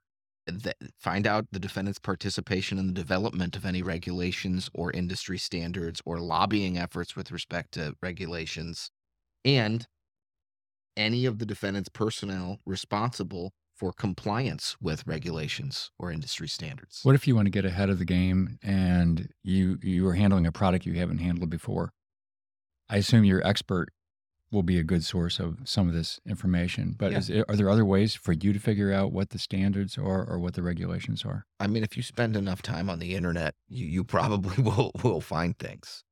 find 0.99 1.27
out 1.27 1.47
the 1.51 1.59
defendant's 1.59 1.99
participation 1.99 2.77
in 2.79 2.87
the 2.87 2.93
development 2.93 3.55
of 3.55 3.65
any 3.65 3.81
regulations 3.81 4.69
or 4.73 4.91
industry 4.91 5.37
standards 5.37 6.01
or 6.05 6.19
lobbying 6.19 6.77
efforts 6.77 7.15
with 7.15 7.31
respect 7.31 7.73
to 7.73 7.95
regulations, 8.01 8.91
and 9.45 9.87
any 10.97 11.25
of 11.25 11.39
the 11.39 11.45
defendant's 11.45 11.89
personnel 11.89 12.59
responsible 12.65 13.53
for 13.81 13.91
compliance 13.91 14.77
with 14.79 15.07
regulations 15.07 15.89
or 15.97 16.11
industry 16.11 16.47
standards. 16.47 16.99
What 17.01 17.15
if 17.15 17.27
you 17.27 17.35
want 17.35 17.47
to 17.47 17.49
get 17.49 17.65
ahead 17.65 17.89
of 17.89 17.97
the 17.97 18.05
game 18.05 18.59
and 18.61 19.33
you 19.43 19.79
you 19.81 20.07
are 20.07 20.13
handling 20.13 20.45
a 20.45 20.51
product 20.51 20.85
you 20.85 20.93
haven't 20.93 21.17
handled 21.17 21.49
before? 21.49 21.91
I 22.87 22.97
assume 22.97 23.25
your 23.25 23.43
expert 23.43 23.89
will 24.51 24.61
be 24.61 24.77
a 24.77 24.83
good 24.83 25.03
source 25.03 25.39
of 25.39 25.57
some 25.63 25.87
of 25.87 25.95
this 25.95 26.19
information. 26.27 26.93
But 26.95 27.11
Yeah. 27.11 27.17
is, 27.17 27.31
are 27.31 27.55
there 27.55 27.71
other 27.71 27.83
ways 27.83 28.13
for 28.13 28.33
you 28.33 28.53
to 28.53 28.59
figure 28.59 28.93
out 28.93 29.11
what 29.11 29.31
the 29.31 29.39
standards 29.39 29.97
are 29.97 30.23
or 30.29 30.37
what 30.37 30.53
the 30.53 30.61
regulations 30.61 31.25
are? 31.25 31.47
I 31.59 31.65
mean, 31.65 31.83
if 31.83 31.97
you 31.97 32.03
spend 32.03 32.37
enough 32.37 32.61
time 32.61 32.87
on 32.87 32.99
the 32.99 33.15
internet, 33.15 33.55
you, 33.67 33.87
you 33.87 34.03
probably 34.03 34.61
will 34.67 34.91
will 35.03 35.21
find 35.21 35.57
things. 35.57 36.03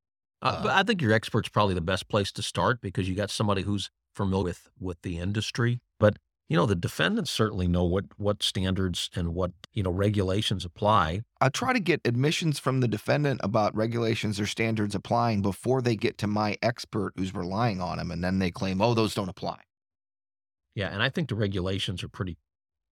Uh, 0.41 0.63
but 0.63 0.71
Uh, 0.71 0.79
I 0.79 0.81
think 0.81 1.03
your 1.03 1.13
expert's 1.13 1.49
probably 1.49 1.75
the 1.75 1.81
best 1.81 2.07
place 2.09 2.31
to 2.31 2.41
start 2.41 2.81
because 2.81 3.07
you 3.07 3.13
got 3.13 3.29
somebody 3.29 3.61
who's 3.61 3.91
familiar 4.15 4.45
with 4.45 4.71
with 4.79 4.99
the 5.03 5.19
industry. 5.19 5.81
But 5.99 6.17
you 6.49 6.57
know, 6.57 6.65
the 6.65 6.75
defendants 6.75 7.29
certainly 7.29 7.67
know 7.67 7.83
what 7.83 8.05
what 8.17 8.41
standards 8.41 9.09
and 9.15 9.35
what 9.35 9.51
you 9.73 9.83
know 9.83 9.91
regulations 9.91 10.65
apply. 10.65 11.21
I 11.39 11.49
try 11.49 11.73
to 11.73 11.79
get 11.79 12.01
admissions 12.05 12.57
from 12.59 12.79
the 12.81 12.87
defendant 12.87 13.41
about 13.43 13.75
regulations 13.75 14.39
or 14.39 14.47
standards 14.47 14.95
applying 14.95 15.41
before 15.43 15.81
they 15.81 15.95
get 15.95 16.17
to 16.19 16.27
my 16.27 16.57
expert 16.63 17.13
who's 17.15 17.35
relying 17.35 17.81
on 17.81 17.99
them, 17.99 18.11
and 18.11 18.23
then 18.23 18.39
they 18.39 18.51
claim, 18.51 18.81
"Oh, 18.81 18.95
those 18.95 19.13
don't 19.13 19.29
apply." 19.29 19.61
Yeah, 20.75 20.89
and 20.89 21.01
I 21.03 21.09
think 21.09 21.29
the 21.29 21.35
regulations 21.35 22.03
are 22.03 22.09
pretty 22.09 22.37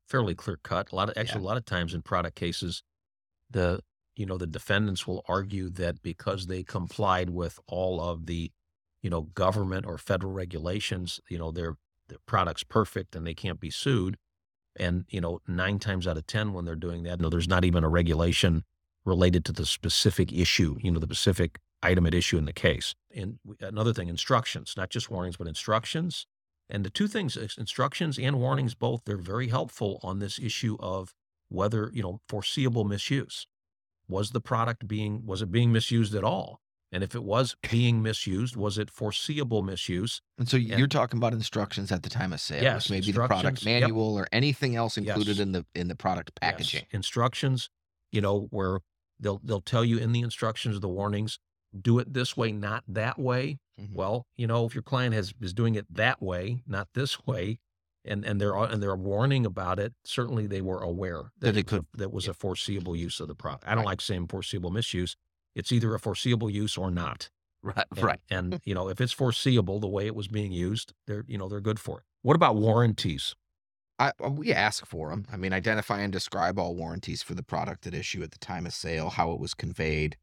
fairly 0.07 0.35
clear 0.35 0.57
cut. 0.63 0.91
A 0.91 0.95
lot 0.95 1.09
of 1.09 1.17
actually 1.17 1.41
a 1.43 1.45
lot 1.47 1.57
of 1.57 1.65
times 1.65 1.93
in 1.93 2.01
product 2.01 2.35
cases, 2.35 2.83
the 3.49 3.81
you 4.15 4.25
know 4.25 4.37
the 4.37 4.47
defendants 4.47 5.07
will 5.07 5.23
argue 5.27 5.69
that 5.71 6.01
because 6.03 6.47
they 6.47 6.63
complied 6.63 7.31
with 7.31 7.59
all 7.67 8.01
of 8.01 8.27
the 8.27 8.51
you 9.03 9.09
know 9.09 9.21
government 9.23 9.85
or 9.85 9.97
federal 9.97 10.33
regulations, 10.33 11.19
you 11.29 11.37
know 11.39 11.51
their 11.51 11.77
their 12.09 12.19
product's 12.25 12.63
perfect 12.63 13.15
and 13.15 13.25
they 13.25 13.33
can't 13.33 13.59
be 13.59 13.69
sued. 13.69 14.17
And 14.79 15.05
you 15.09 15.21
know 15.21 15.41
nine 15.47 15.79
times 15.79 16.07
out 16.07 16.17
of 16.17 16.27
ten 16.27 16.53
when 16.53 16.65
they're 16.65 16.75
doing 16.75 17.03
that, 17.03 17.19
no, 17.19 17.29
there's 17.29 17.47
not 17.47 17.65
even 17.65 17.83
a 17.83 17.89
regulation 17.89 18.63
related 19.07 19.45
to 19.45 19.53
the 19.53 19.65
specific 19.65 20.31
issue, 20.31 20.75
you 20.81 20.91
know, 20.91 20.99
the 20.99 21.07
specific 21.07 21.59
item 21.81 22.05
at 22.05 22.13
issue 22.13 22.37
in 22.37 22.45
the 22.45 22.53
case. 22.53 22.93
And 23.15 23.39
another 23.61 23.93
thing, 23.93 24.09
instructions, 24.09 24.73
not 24.75 24.89
just 24.89 25.09
warnings, 25.09 25.37
but 25.37 25.47
instructions. 25.47 26.27
And 26.69 26.83
the 26.83 26.89
two 26.89 27.07
things, 27.07 27.37
uh, 27.37 27.47
instructions 27.57 28.19
and 28.19 28.39
warnings, 28.39 28.75
both, 28.75 29.03
they're 29.05 29.17
very 29.17 29.47
helpful 29.47 29.99
on 30.03 30.19
this 30.19 30.37
issue 30.37 30.75
of 30.79 31.13
whether, 31.47 31.89
you 31.93 32.03
know, 32.03 32.19
foreseeable 32.27 32.83
misuse. 32.83 33.47
Was 34.09 34.31
the 34.31 34.41
product 34.41 34.87
being, 34.87 35.25
was 35.25 35.41
it 35.41 35.51
being 35.51 35.71
misused 35.71 36.13
at 36.13 36.23
all? 36.23 36.59
And 36.97 37.03
if 37.03 37.13
it 37.13 37.23
was 37.23 37.55
being 37.69 38.01
misused, 38.01 38.55
was 38.55 38.79
it 38.79 38.89
foreseeable 38.89 39.61
misuse? 39.61 40.19
And 40.39 40.49
so 40.49 40.57
you're 40.57 40.87
talking 40.87 41.19
about 41.19 41.31
instructions 41.31 41.91
at 41.91 42.01
the 42.01 42.09
time 42.09 42.33
of 42.33 42.41
sale, 42.41 42.63
Yes, 42.63 42.85
which 42.85 42.89
may 42.89 43.05
be 43.05 43.11
the 43.11 43.19
product 43.19 43.33
instructions, 43.43 43.65
yep. 43.67 43.81
manual 43.81 44.15
or 44.17 44.27
anything 44.31 44.75
else 44.75 44.97
included 44.97 45.37
Yes. 45.37 45.39
in 45.39 45.51
the 45.51 45.63
in 45.75 45.89
the 45.89 45.95
product 45.95 46.31
Yes, 46.41 46.51
packaging. 46.51 46.85
Instructions, 46.89 47.69
you 48.11 48.19
know, 48.19 48.47
where 48.49 48.79
they'll 49.19 49.39
they'll 49.43 49.61
tell 49.61 49.85
you 49.85 49.99
in 49.99 50.11
the 50.11 50.21
instructions, 50.21 50.79
the 50.79 50.87
warnings, 50.89 51.37
do 51.79 51.99
it 51.99 52.13
this 52.15 52.35
way, 52.35 52.51
not 52.51 52.83
that 52.87 53.19
way. 53.19 53.59
Mhm. 53.79 53.93
Well, 53.93 54.25
you 54.35 54.47
know, 54.47 54.65
if 54.65 54.73
your 54.73 54.81
client 54.81 55.13
has 55.13 55.35
is 55.39 55.53
doing 55.53 55.75
it 55.75 55.85
that 55.93 56.19
way, 56.19 56.63
not 56.65 56.87
this 56.95 57.27
way, 57.27 57.59
and 58.03 58.25
and 58.25 58.41
they're 58.41 58.55
and 58.55 58.81
they're 58.81 58.95
warning 58.95 59.45
about 59.45 59.77
it, 59.77 59.93
certainly 60.03 60.47
they 60.47 60.61
were 60.61 60.79
aware 60.79 61.25
That 61.37 61.53
that 61.53 61.57
it 61.57 61.59
it 61.59 61.67
could- 61.67 61.85
that 61.93 62.11
was 62.11 62.25
yeah. 62.25 62.31
a 62.31 62.33
foreseeable 62.33 62.95
use 62.95 63.19
of 63.19 63.27
the 63.27 63.35
product. 63.35 63.65
I 63.67 63.75
don't 63.75 63.83
Right. 63.83 63.85
like 63.91 64.01
saying 64.01 64.29
foreseeable 64.29 64.71
misuse. 64.71 65.15
It's 65.57 65.71
either 65.71 65.95
a 65.95 65.99
foreseeable 65.99 66.51
use 66.51 66.77
or 66.77 66.91
not. 66.91 67.29
Right, 67.63 67.85
And, 67.95 68.03
right. 68.03 68.19
And 68.29 68.61
you 68.65 68.75
know, 68.75 68.87
if 68.89 69.01
it's 69.01 69.11
foreseeable 69.11 69.79
the 69.79 69.87
way 69.87 70.05
it 70.05 70.15
was 70.15 70.27
being 70.27 70.51
used, 70.51 70.93
they're 71.07 71.25
you 71.27 71.37
know 71.37 71.49
they're 71.49 71.59
good 71.59 71.79
for 71.79 71.99
it. 71.99 72.03
What 72.21 72.35
about 72.35 72.55
warranties? 72.55 73.35
I, 73.99 74.11
uh, 74.23 74.29
we 74.29 74.53
ask 74.53 74.85
for 74.85 75.09
them. 75.09 75.25
I 75.33 75.37
mean, 75.37 75.53
identify 75.53 76.01
and 76.01 76.13
describe 76.13 76.59
all 76.59 76.75
warranties 76.75 77.23
for 77.23 77.33
the 77.33 77.41
product 77.41 77.87
at 77.87 77.95
issue 77.95 78.21
at 78.21 78.29
the 78.29 78.37
time 78.37 78.67
of 78.67 78.73
sale, 78.73 79.09
how 79.09 79.31
it 79.31 79.39
was 79.39 79.55
conveyed, 79.55 80.17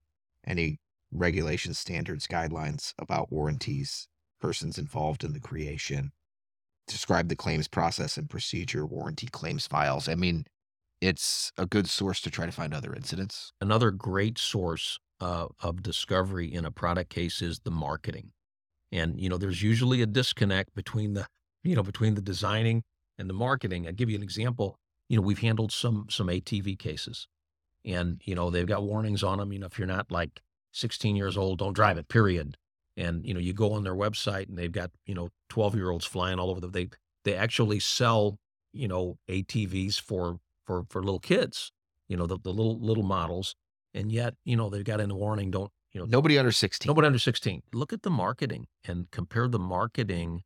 any 0.47 0.79
regulations, 1.11 1.79
standards, 1.79 2.29
guidelines 2.29 2.95
about 2.99 3.33
warranties, 3.33 4.07
persons 4.41 4.79
involved 4.79 5.25
in 5.25 5.33
the 5.33 5.41
creation. 5.41 6.13
Describe 6.87 7.29
the 7.29 7.35
claims 7.35 7.67
process 7.67 8.17
and 8.17 8.31
procedure, 8.31 8.87
warranty 8.87 9.27
claims 9.27 9.67
files. 9.67 10.09
I 10.09 10.15
mean, 10.15 10.45
it's 11.01 11.51
a 11.59 11.67
good 11.67 11.89
source 11.89 12.21
to 12.21 12.31
try 12.31 12.47
to 12.47 12.53
find 12.53 12.73
other 12.73 12.95
incidents. 12.95 13.53
Another 13.61 13.91
great 13.91 14.39
source 14.39 15.01
uh, 15.21 15.47
of 15.63 15.83
discovery 15.83 16.53
in 16.53 16.65
a 16.65 16.71
product 16.71 17.11
case 17.11 17.43
is 17.43 17.61
the 17.61 17.71
marketing. 17.71 18.33
And, 18.93 19.21
you 19.21 19.29
know, 19.29 19.37
there's 19.37 19.63
usually 19.63 20.03
a 20.03 20.07
disconnect 20.07 20.75
between 20.75 21.15
the, 21.15 21.27
you 21.63 21.75
know, 21.75 21.83
between 21.83 22.15
the 22.15 22.23
designing 22.23 22.83
and 23.19 23.29
the 23.29 23.35
marketing. 23.35 23.87
I'll 23.87 23.93
give 23.93 24.11
you 24.11 24.17
an 24.17 24.23
example. 24.23 24.77
You 25.09 25.17
know, 25.17 25.23
we've 25.23 25.39
handled 25.39 25.73
some, 25.73 26.07
some 26.11 26.29
ATV 26.29 26.79
cases 26.79 27.27
and, 27.85 28.21
you 28.25 28.35
know, 28.35 28.51
they've 28.51 28.67
got 28.67 28.83
warnings 28.83 29.23
on 29.23 29.39
them. 29.39 29.53
You 29.53 29.59
know, 29.61 29.67
if 29.67 29.79
you're 29.79 29.87
not 29.87 30.11
like 30.11 30.41
16 30.73 31.17
years 31.17 31.37
old, 31.37 31.59
don't 31.59 31.75
drive 31.75 31.99
it, 31.99 32.09
period. 32.09 32.57
And, 32.97 33.27
you 33.27 33.35
know, 33.35 33.41
you 33.41 33.53
go 33.53 33.73
on 33.73 33.85
their 33.85 33.95
website 33.95 34.49
and 34.49 34.57
they've 34.57 34.73
got, 34.73 34.91
you 35.07 35.15
know, 35.15 35.29
12 35.51 35.75
year 35.75 35.91
olds 35.91 36.05
flying 36.05 36.39
all 36.39 36.51
over 36.51 36.61
the, 36.61 36.69
they, 36.69 36.89
they 37.25 37.35
actually 37.35 37.81
sell, 37.81 38.39
you 38.73 38.89
know, 38.89 39.19
ATVs 39.29 40.01
for, 40.01 40.39
for, 40.67 40.85
for 40.89 41.03
little 41.03 41.21
kids, 41.21 41.73
you 42.09 42.17
know, 42.17 42.27
the, 42.27 42.39
the 42.43 42.51
little, 42.51 42.79
little 42.79 43.03
models 43.03 43.55
and 43.95 44.11
yet 44.13 44.35
you 44.45 44.57
know 44.57 44.69
they've 44.71 44.85
got 44.85 45.01
in 45.01 45.09
the 45.09 45.15
warning 45.15 45.51
don't 45.51 45.71
you 45.93 46.01
know 46.01 46.07
Nobody 46.07 46.39
under 46.39 46.53
16. 46.53 46.89
nobody 46.89 47.07
under 47.07 47.19
16 47.19 47.63
look 47.73 47.93
at 47.93 48.03
the 48.03 48.11
marketing 48.11 48.67
and 48.85 49.11
compare 49.11 49.49
the 49.49 49.59
marketing 49.59 50.43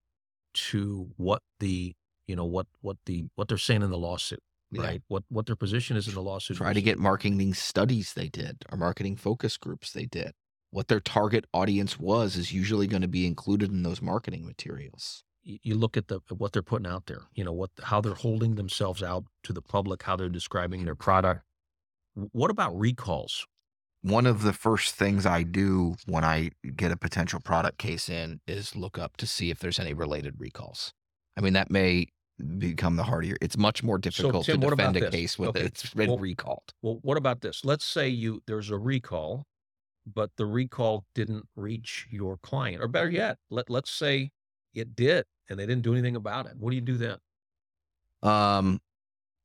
to 0.54 1.10
what 1.16 1.42
the 1.60 1.94
you 2.26 2.36
know 2.36 2.44
what 2.44 2.66
what 2.80 2.96
the 3.06 3.26
what 3.34 3.48
they're 3.48 3.58
saying 3.58 3.82
in 3.82 3.90
the 3.90 3.98
lawsuit 3.98 4.40
Yeah. 4.72 4.82
right 4.82 5.02
what 5.08 5.24
what 5.28 5.46
their 5.46 5.56
position 5.56 5.96
is 5.96 6.08
in 6.08 6.14
the 6.14 6.22
lawsuit 6.22 6.56
Try 6.56 6.72
to 6.72 6.82
get 6.82 6.98
marketing 6.98 7.54
studies 7.54 8.14
they 8.14 8.28
did 8.28 8.64
or 8.70 8.76
marketing 8.78 9.16
focus 9.16 9.56
groups 9.56 9.92
they 9.92 10.06
did. 10.06 10.32
What 10.70 10.88
their 10.88 11.00
target 11.00 11.46
audience 11.54 11.98
was 11.98 12.36
is 12.36 12.52
usually 12.52 12.86
going 12.86 13.00
to 13.00 13.08
be 13.08 13.24
included 13.26 13.70
in 13.70 13.82
those 13.82 14.02
marketing 14.02 14.44
materials. 14.44 15.24
you 15.42 15.74
look 15.74 15.96
at 15.96 16.08
the 16.08 16.20
what 16.36 16.52
they're 16.52 16.62
putting 16.72 16.86
out 16.94 17.06
there 17.06 17.22
you 17.34 17.42
know 17.44 17.52
what 17.60 17.70
how 17.84 18.00
they're 18.02 18.22
holding 18.26 18.56
themselves 18.56 19.02
out 19.02 19.24
to 19.44 19.52
the 19.54 19.62
public 19.62 20.02
how 20.02 20.14
they're 20.16 20.28
describing 20.40 20.84
their 20.84 20.94
product 20.94 21.40
what 22.32 22.50
about 22.50 22.78
recalls 22.78 23.46
One 24.02 24.26
of 24.26 24.42
the 24.42 24.52
first 24.52 24.94
things 24.94 25.26
I 25.26 25.42
do 25.42 25.94
when 26.06 26.24
I 26.24 26.50
get 26.76 26.92
a 26.92 26.96
potential 26.96 27.40
product 27.40 27.78
case 27.78 28.08
in 28.08 28.40
is 28.46 28.76
look 28.76 28.96
up 28.98 29.16
to 29.18 29.26
see 29.26 29.50
if 29.50 29.58
there's 29.58 29.78
any 29.78 29.92
related 29.94 30.34
recalls. 30.38 30.92
I 31.36 31.40
mean, 31.40 31.52
that 31.54 31.70
may 31.70 32.06
become 32.58 32.94
the 32.96 33.02
harder. 33.02 33.36
It's 33.42 33.56
much 33.58 33.82
more 33.82 33.98
difficult 33.98 34.46
Tim, 34.46 34.60
to 34.60 34.70
defend 34.70 34.96
a 34.96 35.00
this? 35.00 35.10
case 35.10 35.38
with 35.38 35.50
Okay, 35.50 35.62
it's 35.62 35.92
been 35.94 36.10
well- 36.10 36.18
recalled. 36.18 36.72
Well, 36.82 36.98
what 37.02 37.16
about 37.18 37.40
this? 37.40 37.64
Let's 37.64 37.84
say 37.84 38.08
you 38.08 38.40
there's 38.46 38.70
a 38.70 38.78
recall, 38.78 39.44
but 40.06 40.30
the 40.36 40.46
recall 40.46 41.04
didn't 41.14 41.46
reach 41.56 42.06
your 42.10 42.36
client, 42.38 42.80
or 42.82 42.88
better 42.88 43.10
yet, 43.10 43.38
let 43.50 43.68
let's 43.68 43.90
say 43.90 44.30
it 44.74 44.94
did 44.94 45.24
and 45.50 45.58
they 45.58 45.66
didn't 45.66 45.82
do 45.82 45.92
anything 45.92 46.14
about 46.16 46.46
it. 46.46 46.56
What 46.56 46.70
do 46.70 46.76
you 46.76 46.82
do 46.82 46.96
then? 46.96 47.18
Um, 48.22 48.80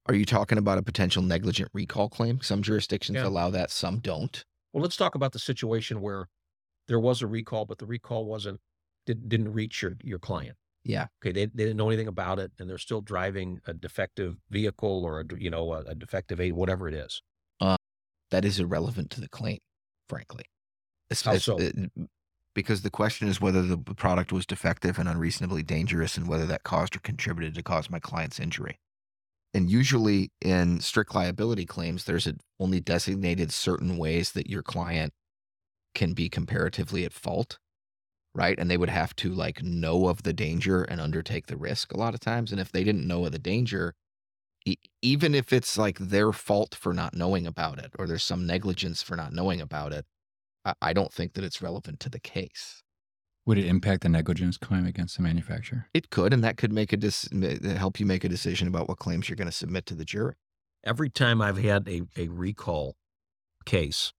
are 0.06 0.14
you 0.16 0.26
talking 0.26 0.58
about 0.58 0.78
a 0.78 0.82
potential 0.84 1.22
negligent 1.24 1.70
recall 1.74 2.10
claim? 2.10 2.42
Some 2.42 2.62
jurisdictions 2.62 3.18
Yeah. 3.18 3.28
allow 3.28 3.50
that, 3.52 3.72
some 3.72 4.00
don't. 4.00 4.44
Well, 4.74 4.82
let's 4.84 4.98
talk 4.98 5.16
about 5.16 5.32
the 5.34 5.40
situation 5.40 6.02
where 6.02 6.28
there 6.88 7.00
was 7.00 7.22
a 7.22 7.28
recall, 7.28 7.66
but 7.66 7.78
the 7.78 7.86
recall 7.86 8.26
wasn't 8.26 8.60
didn't 9.06 9.30
didn't 9.30 9.54
reach 9.54 9.82
your 9.82 9.94
your 10.04 10.20
client. 10.20 10.58
Yeah. 10.86 11.08
Okay, 11.22 11.32
they, 11.32 11.46
they 11.46 11.64
didn't 11.64 11.78
know 11.78 11.88
anything 11.90 12.08
about 12.08 12.40
it, 12.40 12.52
and 12.60 12.70
they're 12.70 12.78
still 12.78 13.00
driving 13.02 13.60
a 13.66 13.74
defective 13.74 14.36
vehicle 14.50 15.04
or 15.06 15.22
a 15.22 15.26
you 15.38 15.50
know 15.50 15.72
a, 15.74 15.80
a 15.82 15.96
defective 15.96 16.40
aid, 16.42 16.54
whatever 16.54 16.88
it 16.88 16.94
is. 16.94 17.22
Uh, 17.62 17.78
that 18.32 18.44
is 18.44 18.60
irrelevant 18.60 19.10
to 19.12 19.22
the 19.22 19.30
claim, 19.30 19.60
frankly. 20.10 20.46
It's- 21.10 21.22
How 21.24 21.32
it's- 21.32 21.44
so? 21.46 21.56
Uh, 21.58 21.72
it- 21.76 22.10
because 22.56 22.84
the 22.84 22.92
question 22.92 23.28
is 23.28 23.42
whether 23.42 23.64
the 23.64 23.78
product 23.80 24.32
was 24.32 24.46
defective 24.46 25.00
and 25.00 25.10
unreasonably 25.10 25.64
dangerous 25.64 26.18
and 26.18 26.28
whether 26.28 26.46
that 26.46 26.62
caused 26.64 26.96
or 26.96 27.00
contributed 27.00 27.56
to 27.56 27.64
cause 27.64 27.90
my 27.90 27.98
client's 27.98 28.40
injury. 28.40 28.80
And 29.54 29.70
usually 29.70 30.32
in 30.42 30.80
strict 30.80 31.14
liability 31.14 31.66
claims, 31.66 32.06
there's 32.06 32.28
a, 32.28 32.36
only 32.60 32.80
designated 32.80 33.52
certain 33.52 33.98
ways 33.98 34.32
that 34.32 34.50
your 34.50 34.64
client 34.64 35.14
can 35.96 36.14
be 36.14 36.30
comparatively 36.30 37.06
at 37.06 37.14
fault, 37.14 37.60
right? 38.36 38.60
And 38.60 38.72
they 38.72 38.78
would 38.78 38.90
have 38.90 39.16
to 39.18 39.32
like 39.34 39.64
know 39.64 40.08
of 40.10 40.24
the 40.24 40.34
danger 40.34 40.84
and 40.84 41.02
undertake 41.02 41.48
the 41.48 41.58
risk 41.58 41.94
a 41.94 41.98
lot 41.98 42.14
of 42.14 42.22
times. 42.22 42.52
And 42.52 42.62
if 42.62 42.72
they 42.72 42.84
didn't 42.84 43.08
know 43.08 43.26
of 43.26 43.34
the 43.34 43.40
danger, 43.40 43.96
even 45.02 45.36
if 45.36 45.52
it's 45.52 45.78
like 45.78 45.98
their 46.00 46.32
fault 46.32 46.76
for 46.76 46.94
not 46.94 47.14
knowing 47.14 47.46
about 47.48 47.80
it 47.80 47.92
or 48.00 48.08
there's 48.08 48.24
some 48.24 48.46
negligence 48.46 49.02
for 49.02 49.16
not 49.16 49.34
knowing 49.34 49.62
about 49.62 49.92
it, 49.94 50.06
I, 50.66 50.76
I 50.82 50.94
don't 50.94 51.14
think 51.14 51.34
that 51.36 51.46
it's 51.46 51.64
relevant 51.64 52.02
to 52.02 52.10
the 52.10 52.22
case. 52.22 52.83
Would 53.46 53.58
it 53.58 53.66
impact 53.66 54.04
the 54.04 54.10
negligence 54.10 54.58
claim 54.58 54.86
against 54.86 55.18
the 55.18 55.24
manufacturer? 55.24 55.88
It 55.94 56.10
could, 56.10 56.34
and 56.34 56.44
that 56.44 56.56
could 56.58 56.72
make 56.72 56.94
a 56.94 56.98
dis- 56.98 57.28
help 57.78 58.00
you 58.00 58.06
make 58.06 58.24
a 58.24 58.30
decision 58.30 58.68
about 58.68 58.88
what 58.88 59.00
claims 59.00 59.28
you're 59.28 59.36
going 59.36 59.48
to 59.50 59.52
submit 59.52 59.86
to 59.88 59.96
the 59.96 60.06
jury. 60.06 60.36
every 60.84 61.10
time 61.10 61.42
I've 61.42 61.58
had 61.58 61.88
a, 61.88 62.02
a 62.18 62.28
recall 62.30 62.96
case, 63.66 64.14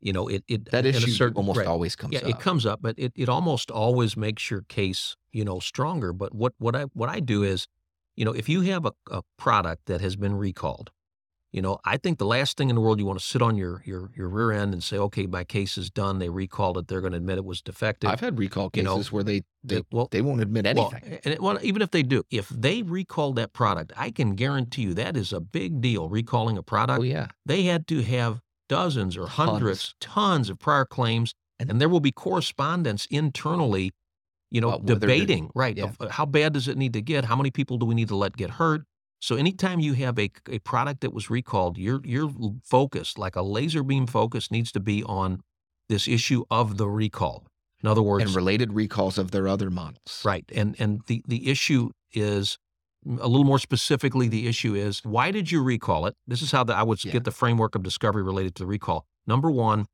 you 0.00 0.12
know, 0.12 0.28
it, 0.28 0.44
it 0.48 0.70
That 0.70 0.86
in 0.86 0.94
a 0.94 0.98
issue 0.98 1.10
certain- 1.10 1.36
almost 1.36 1.58
right. 1.58 1.66
always 1.66 1.96
comes 1.96 2.14
up. 2.16 2.22
yeah, 2.22 2.28
up. 2.28 2.34
it 2.34 2.40
comes 2.42 2.64
up, 2.66 2.80
but 2.82 2.94
it, 2.98 3.12
it 3.16 3.28
almost 3.28 3.70
always 3.70 4.16
makes 4.16 4.50
your 4.50 4.62
case, 4.62 5.16
you 5.32 5.44
know, 5.44 5.60
stronger. 5.60 6.12
But 6.12 6.34
what, 6.34 6.52
what 6.58 6.76
I 6.76 6.82
what 6.94 7.08
I 7.08 7.20
do 7.20 7.42
is, 7.42 7.66
you 8.16 8.24
know, 8.24 8.32
if 8.32 8.48
you 8.48 8.60
have 8.62 8.84
a, 8.86 8.92
a 9.10 9.22
product 9.38 9.86
that 9.86 10.00
has 10.00 10.14
been 10.16 10.34
recalled, 10.34 10.90
you 11.52 11.62
know, 11.62 11.78
I 11.84 11.96
think 11.96 12.18
the 12.18 12.26
last 12.26 12.58
thing 12.58 12.68
in 12.68 12.74
the 12.74 12.80
world 12.82 12.98
you 13.00 13.06
want 13.06 13.18
to 13.18 13.24
sit 13.24 13.40
on 13.40 13.56
your 13.56 13.82
your 13.86 14.10
your 14.16 14.28
rear 14.28 14.52
end 14.52 14.74
and 14.74 14.82
say, 14.82 14.98
okay, 14.98 15.26
my 15.26 15.44
case 15.44 15.78
is 15.78 15.88
done. 15.90 16.18
They 16.18 16.28
recalled 16.28 16.76
it. 16.78 16.88
They're 16.88 17.00
going 17.00 17.12
to 17.12 17.16
admit 17.16 17.38
it 17.38 17.44
was 17.44 17.62
defective. 17.62 18.10
I've 18.10 18.20
had 18.20 18.38
recall 18.38 18.64
you 18.74 18.82
cases 18.82 18.86
know, 19.10 19.14
where 19.14 19.24
they 19.24 19.40
they, 19.64 19.76
they- 19.76 19.84
well- 19.90 20.08
they 20.10 20.20
won't 20.20 20.40
admit 20.42 20.66
Well, 20.76 20.90
anything. 20.92 21.18
and 21.24 21.34
it, 21.34 21.42
well, 21.42 21.58
even 21.62 21.80
if 21.82 21.90
they 21.90 22.02
do, 22.02 22.22
if 22.30 22.48
they 22.50 22.82
recalled 22.82 23.36
that 23.36 23.52
product, 23.54 23.92
I 23.96 24.10
can 24.10 24.34
guarantee 24.34 24.82
you 24.82 24.94
that 24.94 25.16
is 25.16 25.32
a 25.32 25.40
big 25.40 25.80
deal. 25.80 26.08
Recalling 26.08 26.58
a 26.58 26.62
product, 26.62 27.00
oh 27.00 27.02
yeah, 27.02 27.28
they 27.46 27.62
had 27.62 27.86
to 27.88 28.02
have 28.02 28.40
dozens 28.68 29.16
or 29.16 29.26
hundreds, 29.26 29.94
tons 30.00 30.50
of 30.50 30.58
prior 30.58 30.84
claims, 30.84 31.32
And- 31.58 31.70
and, 31.70 31.80
there 31.80 31.88
will 31.88 32.00
be 32.00 32.12
correspondence 32.12 33.06
internally, 33.10 33.92
you 34.50 34.60
know, 34.60 34.68
About 34.68 34.82
whether 34.84 34.94
to- 34.94 35.00
debating, 35.00 35.50
right? 35.54 35.74
yeah. 35.76 35.84
Of 35.84 35.96
uh, 36.00 36.08
how 36.10 36.26
bad 36.26 36.52
does 36.52 36.68
it 36.68 36.76
need 36.76 36.92
to 36.92 37.00
get? 37.00 37.24
How 37.24 37.34
many 37.36 37.50
people 37.50 37.78
do 37.78 37.86
we 37.86 37.94
need 37.94 38.08
to 38.08 38.16
let 38.16 38.36
get 38.36 38.50
hurt? 38.50 38.82
So 39.20 39.36
anytime 39.36 39.80
you 39.80 39.94
have 39.94 40.18
a, 40.18 40.30
a 40.48 40.58
product 40.60 41.00
that 41.00 41.12
was 41.12 41.28
recalled, 41.30 41.76
your 41.78 42.00
your 42.04 42.30
focus, 42.64 43.18
like 43.18 43.36
a 43.36 43.42
laser 43.42 43.82
beam 43.82 44.06
focus, 44.06 44.50
needs 44.50 44.70
to 44.72 44.80
be 44.80 45.02
on 45.04 45.40
this 45.88 46.06
issue 46.06 46.44
of 46.50 46.76
the 46.76 46.88
recall. 46.88 47.46
In 47.82 47.88
other 47.88 48.02
words, 48.02 48.24
and 48.24 48.34
related 48.34 48.72
recalls 48.72 49.18
of 49.18 49.30
their 49.30 49.48
other 49.48 49.70
models. 49.70 50.22
Right. 50.24 50.44
And 50.54 50.76
and 50.78 51.02
the 51.06 51.22
the 51.26 51.48
issue 51.48 51.90
is 52.12 52.58
mm, 53.06 53.18
a 53.20 53.26
little 53.26 53.44
more 53.44 53.58
specifically 53.58 54.28
the 54.28 54.46
issue 54.46 54.74
is 54.74 55.00
why 55.04 55.30
did 55.30 55.50
you 55.50 55.62
recall 55.62 56.06
it? 56.06 56.14
This 56.26 56.42
is 56.42 56.52
how 56.52 56.64
the, 56.64 56.74
I 56.74 56.82
would 56.82 57.04
Yeah. 57.04 57.12
get 57.12 57.24
the 57.24 57.30
framework 57.30 57.74
of 57.74 57.82
discovery 57.82 58.22
related 58.22 58.54
to 58.56 58.62
the 58.62 58.66
recall. 58.66 59.06
Number 59.26 59.50
1, 59.50 59.86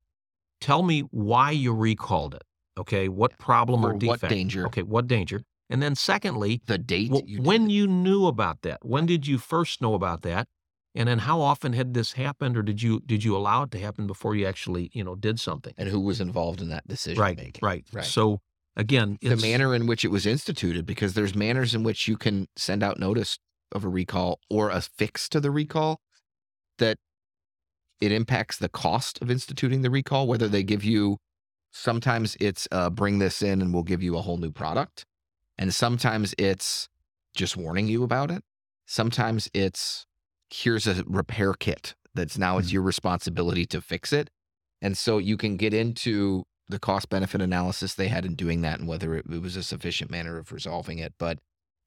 tell 0.60 0.82
me 0.82 1.00
why 1.10 1.50
you 1.50 1.74
recalled 1.74 2.34
it. 2.34 2.42
Okay? 2.78 3.08
What 3.08 3.38
problem 3.38 3.82
For 3.82 3.92
or 3.92 3.94
what 3.94 4.20
danger? 4.20 4.66
Okay, 4.66 4.82
what 4.82 5.06
danger? 5.06 5.42
And 5.74 5.82
then 5.82 5.96
secondly, 5.96 6.62
The 6.66 6.78
date 6.78 7.10
well, 7.10 7.22
you 7.26 7.42
when 7.42 7.64
it. 7.68 7.72
you 7.72 7.88
knew 7.88 8.26
about 8.26 8.62
that. 8.62 8.78
When 8.86 9.06
did 9.06 9.26
you 9.26 9.38
first 9.38 9.82
know 9.82 9.94
about 9.94 10.22
that? 10.22 10.46
And 10.94 11.08
then 11.08 11.18
how 11.18 11.40
often 11.40 11.72
had 11.72 11.94
this 11.94 12.12
happened 12.12 12.56
or 12.56 12.62
did 12.62 12.80
you 12.80 13.00
did 13.04 13.24
you 13.24 13.36
allow 13.36 13.64
it 13.64 13.72
to 13.72 13.80
happen 13.80 14.06
before 14.06 14.36
you 14.36 14.46
actually, 14.46 14.88
you 14.92 15.02
know, 15.02 15.16
did 15.16 15.40
something? 15.40 15.74
and 15.76 15.88
who 15.88 15.98
was 15.98 16.20
involved 16.20 16.60
in 16.60 16.68
that 16.68 16.86
decision 16.86 17.20
Right, 17.20 17.36
making. 17.36 17.58
right. 17.60 17.84
Right. 17.92 18.04
So 18.04 18.38
again, 18.76 19.18
the 19.20 19.34
manner 19.36 19.74
in 19.74 19.88
which 19.88 20.04
it 20.04 20.12
was 20.12 20.26
instituted, 20.26 20.86
because 20.86 21.14
there's 21.14 21.34
manners 21.34 21.74
in 21.74 21.82
which 21.82 22.06
you 22.06 22.16
can 22.16 22.46
send 22.54 22.84
out 22.84 23.00
notice 23.00 23.40
of 23.72 23.84
a 23.84 23.88
recall 23.88 24.38
or 24.48 24.70
a 24.70 24.80
fix 24.80 25.28
to 25.30 25.40
the 25.40 25.50
recall 25.50 25.98
that 26.78 26.98
it 28.00 28.12
impacts 28.12 28.58
the 28.58 28.68
cost 28.68 29.20
of 29.20 29.28
instituting 29.28 29.82
the 29.82 29.90
recall, 29.90 30.28
whether 30.28 30.46
they 30.46 30.62
give 30.62 30.84
you 30.84 31.16
sometimes 31.72 32.36
it's 32.38 32.68
uh, 32.70 32.90
bring 32.90 33.18
this 33.18 33.42
in 33.42 33.60
and 33.60 33.74
we'll 33.74 33.82
give 33.82 34.04
you 34.04 34.16
a 34.16 34.22
whole 34.22 34.36
new 34.38 34.52
product. 34.52 35.04
And 35.58 35.72
sometimes 35.74 36.34
it's 36.38 36.88
just 37.36 37.56
warning 37.56 37.88
you 37.88 38.02
about 38.02 38.30
it. 38.30 38.42
Sometimes 38.86 39.48
it's 39.54 40.06
here's 40.50 40.86
a 40.86 41.02
repair 41.06 41.54
kit 41.54 41.94
that's 42.14 42.38
now 42.38 42.58
it's 42.58 42.68
Mhm. 42.68 42.72
your 42.74 42.82
responsibility 42.82 43.66
to 43.66 43.80
fix 43.80 44.12
it. 44.12 44.30
And 44.80 44.96
so 44.96 45.18
you 45.18 45.36
can 45.36 45.56
get 45.56 45.74
into 45.74 46.44
the 46.68 46.78
cost 46.78 47.08
benefit 47.08 47.40
analysis 47.40 47.94
they 47.94 48.08
had 48.08 48.24
in 48.24 48.34
doing 48.34 48.60
that 48.62 48.78
and 48.78 48.88
whether 48.88 49.14
it, 49.16 49.26
it 49.30 49.42
was 49.42 49.56
a 49.56 49.62
sufficient 49.62 50.10
manner 50.10 50.38
of 50.38 50.52
resolving 50.52 50.98
it. 50.98 51.14
But 51.18 51.38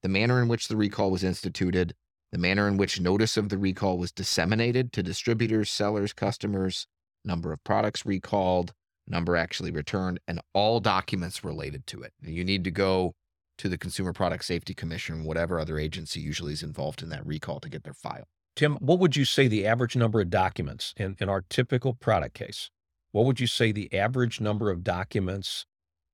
the 0.02 0.08
manner 0.08 0.40
in 0.42 0.48
which 0.48 0.68
the 0.68 0.76
recall 0.76 1.10
was 1.10 1.24
instituted, 1.24 1.94
the 2.30 2.38
manner 2.38 2.68
in 2.68 2.76
which 2.76 3.00
notice 3.00 3.36
of 3.36 3.48
the 3.48 3.58
recall 3.58 3.98
was 3.98 4.12
disseminated 4.12 4.92
to 4.92 5.02
distributors, 5.02 5.70
sellers, 5.70 6.12
customers, 6.12 6.86
number 7.24 7.52
of 7.52 7.64
products 7.64 8.04
recalled, 8.04 8.74
number 9.06 9.36
actually 9.36 9.70
returned, 9.70 10.20
and 10.28 10.40
all 10.52 10.78
documents 10.78 11.42
related 11.42 11.86
to 11.86 12.02
it. 12.02 12.12
You 12.20 12.44
need 12.44 12.64
to 12.64 12.70
go 12.70 13.14
to 13.58 13.68
the 13.68 13.78
Consumer 13.78 14.12
Product 14.12 14.44
Safety 14.44 14.74
Commission, 14.74 15.24
whatever 15.24 15.60
other 15.60 15.78
agency 15.78 16.20
usually 16.20 16.52
is 16.52 16.62
involved 16.62 17.02
in 17.02 17.08
that 17.10 17.26
recall 17.26 17.60
to 17.60 17.68
get 17.68 17.84
their 17.84 17.94
file. 17.94 18.28
Tim, 18.56 18.76
what 18.80 18.98
would 18.98 19.14
you 19.14 19.24
say 19.24 19.46
the 19.46 19.66
average 19.66 19.94
number 19.94 20.20
of 20.20 20.30
documents 20.30 20.92
in, 20.96 21.16
in 21.20 21.28
our 21.28 21.42
typical 21.48 21.94
product 21.94 22.34
case? 22.34 22.70
What 23.12 23.24
would 23.24 23.40
you 23.40 23.46
say 23.46 23.72
the 23.72 23.92
average 23.94 24.40
number 24.40 24.70
of 24.70 24.82
documents 24.82 25.64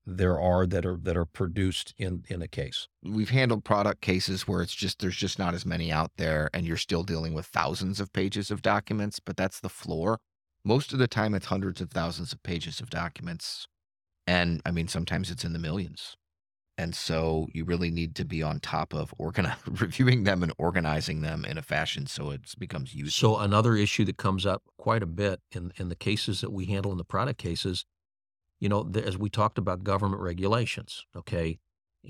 there 0.07 0.38
are 0.38 0.66
that 0.66 0.85
are 0.85 0.98
that 0.98 1.16
are 1.16 1.24
produced 1.24 1.94
in 1.96 2.24
in 2.28 2.42
a 2.42 2.48
case? 2.48 2.87
We've 3.02 3.30
handled 3.30 3.64
product 3.64 4.02
cases 4.02 4.46
where 4.46 4.61
it's 4.61 4.74
just 4.74 4.98
there's 4.98 5.16
just 5.16 5.38
not 5.38 5.54
as 5.54 5.64
many 5.64 5.90
out 5.90 6.12
there 6.18 6.50
and 6.52 6.66
you're 6.66 6.76
still 6.76 7.02
dealing 7.02 7.33
with 7.33 7.46
thousands 7.46 7.98
of 8.00 8.12
pages 8.12 8.50
of 8.50 8.62
documents, 8.62 9.20
but 9.20 9.37
that's 9.37 9.61
the 9.61 9.68
floor. 9.68 10.20
Most 10.64 10.92
of 10.92 10.98
the 10.98 11.09
time 11.09 11.35
it's 11.35 11.46
hundreds 11.46 11.80
of 11.80 11.90
thousands 11.90 12.33
of 12.33 12.42
pages 12.42 12.80
of 12.80 12.90
documents. 12.90 13.66
And 14.26 14.61
I 14.64 14.70
mean 14.70 14.88
sometimes 14.88 15.30
it's 15.30 15.44
in 15.44 15.52
the 15.54 15.59
millions. 15.59 16.16
And 16.76 16.94
so 16.94 17.46
you 17.52 17.64
really 17.64 17.90
need 17.90 18.16
to 18.16 18.24
be 18.24 18.42
on 18.42 18.58
top 18.58 18.92
of 18.94 19.14
organi- 19.20 19.56
reviewing 19.80 20.24
them 20.24 20.42
and 20.42 20.52
organizing 20.58 21.20
them 21.20 21.44
in 21.44 21.56
a 21.56 21.62
fashion 21.62 22.06
so 22.06 22.30
it 22.30 22.52
becomes 22.58 22.94
useful. 22.94 23.37
So 23.37 23.40
another 23.40 23.76
issue 23.76 24.04
that 24.06 24.16
comes 24.16 24.44
up 24.44 24.62
quite 24.76 25.02
a 25.02 25.06
bit 25.06 25.40
in 25.52 25.72
in 25.76 25.88
the 25.88 25.94
cases 25.94 26.40
that 26.40 26.52
we 26.52 26.66
handle 26.66 26.90
in 26.90 26.98
the 26.98 27.04
product 27.04 27.38
cases, 27.38 27.84
you 28.58 28.68
know, 28.68 28.82
the, 28.82 29.04
as 29.04 29.16
we 29.16 29.30
talked 29.30 29.58
about 29.58 29.84
government 29.84 30.20
regulations, 30.20 31.06
okay? 31.16 31.58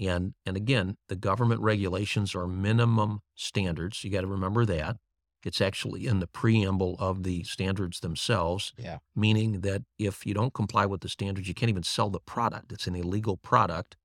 And 0.01 0.35
and 0.47 0.57
again, 0.57 0.97
the 1.09 1.17
government 1.17 1.61
regulations 1.61 2.35
are 2.35 2.47
minimum 2.47 3.21
standards. 3.35 4.03
You 4.03 4.11
got 4.11 4.23
to 4.23 4.27
remember 4.27 4.65
that. 4.65 4.97
It's 5.45 5.61
actually 5.61 6.07
in 6.07 6.21
the 6.21 6.27
preamble 6.27 6.97
of 6.99 7.23
the 7.23 7.43
standards 7.45 8.01
themselves. 8.01 8.73
Yeah. 8.79 8.99
Meaning 9.15 9.61
that 9.61 9.83
if 9.99 10.25
you 10.25 10.33
don't 10.33 10.55
comply 10.55 10.87
with 10.87 11.03
the 11.03 11.09
standards, 11.11 11.49
you 11.49 11.55
can't 11.55 11.69
even 11.69 11.83
sell 11.83 12.09
the 12.09 12.19
product. 12.19 12.73
It's 12.73 12.87
an 12.87 12.95
illegal 12.95 13.37
product. 13.37 13.97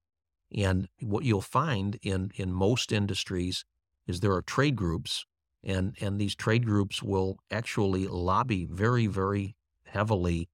And 0.55 0.87
what 1.01 1.23
you'll 1.23 1.41
find 1.41 1.97
in 2.01 2.31
in 2.35 2.51
most 2.51 2.91
industries 2.91 3.65
is 4.07 4.19
there 4.19 4.33
are 4.33 4.41
trade 4.41 4.75
groups 4.75 5.25
and 5.63 5.95
and 6.01 6.19
these 6.19 6.35
trade 6.35 6.65
groups 6.65 7.03
will 7.03 7.37
actually 7.51 8.07
lobby 8.07 8.65
very 8.65 9.07
very 9.07 9.55
heavily 9.85 10.49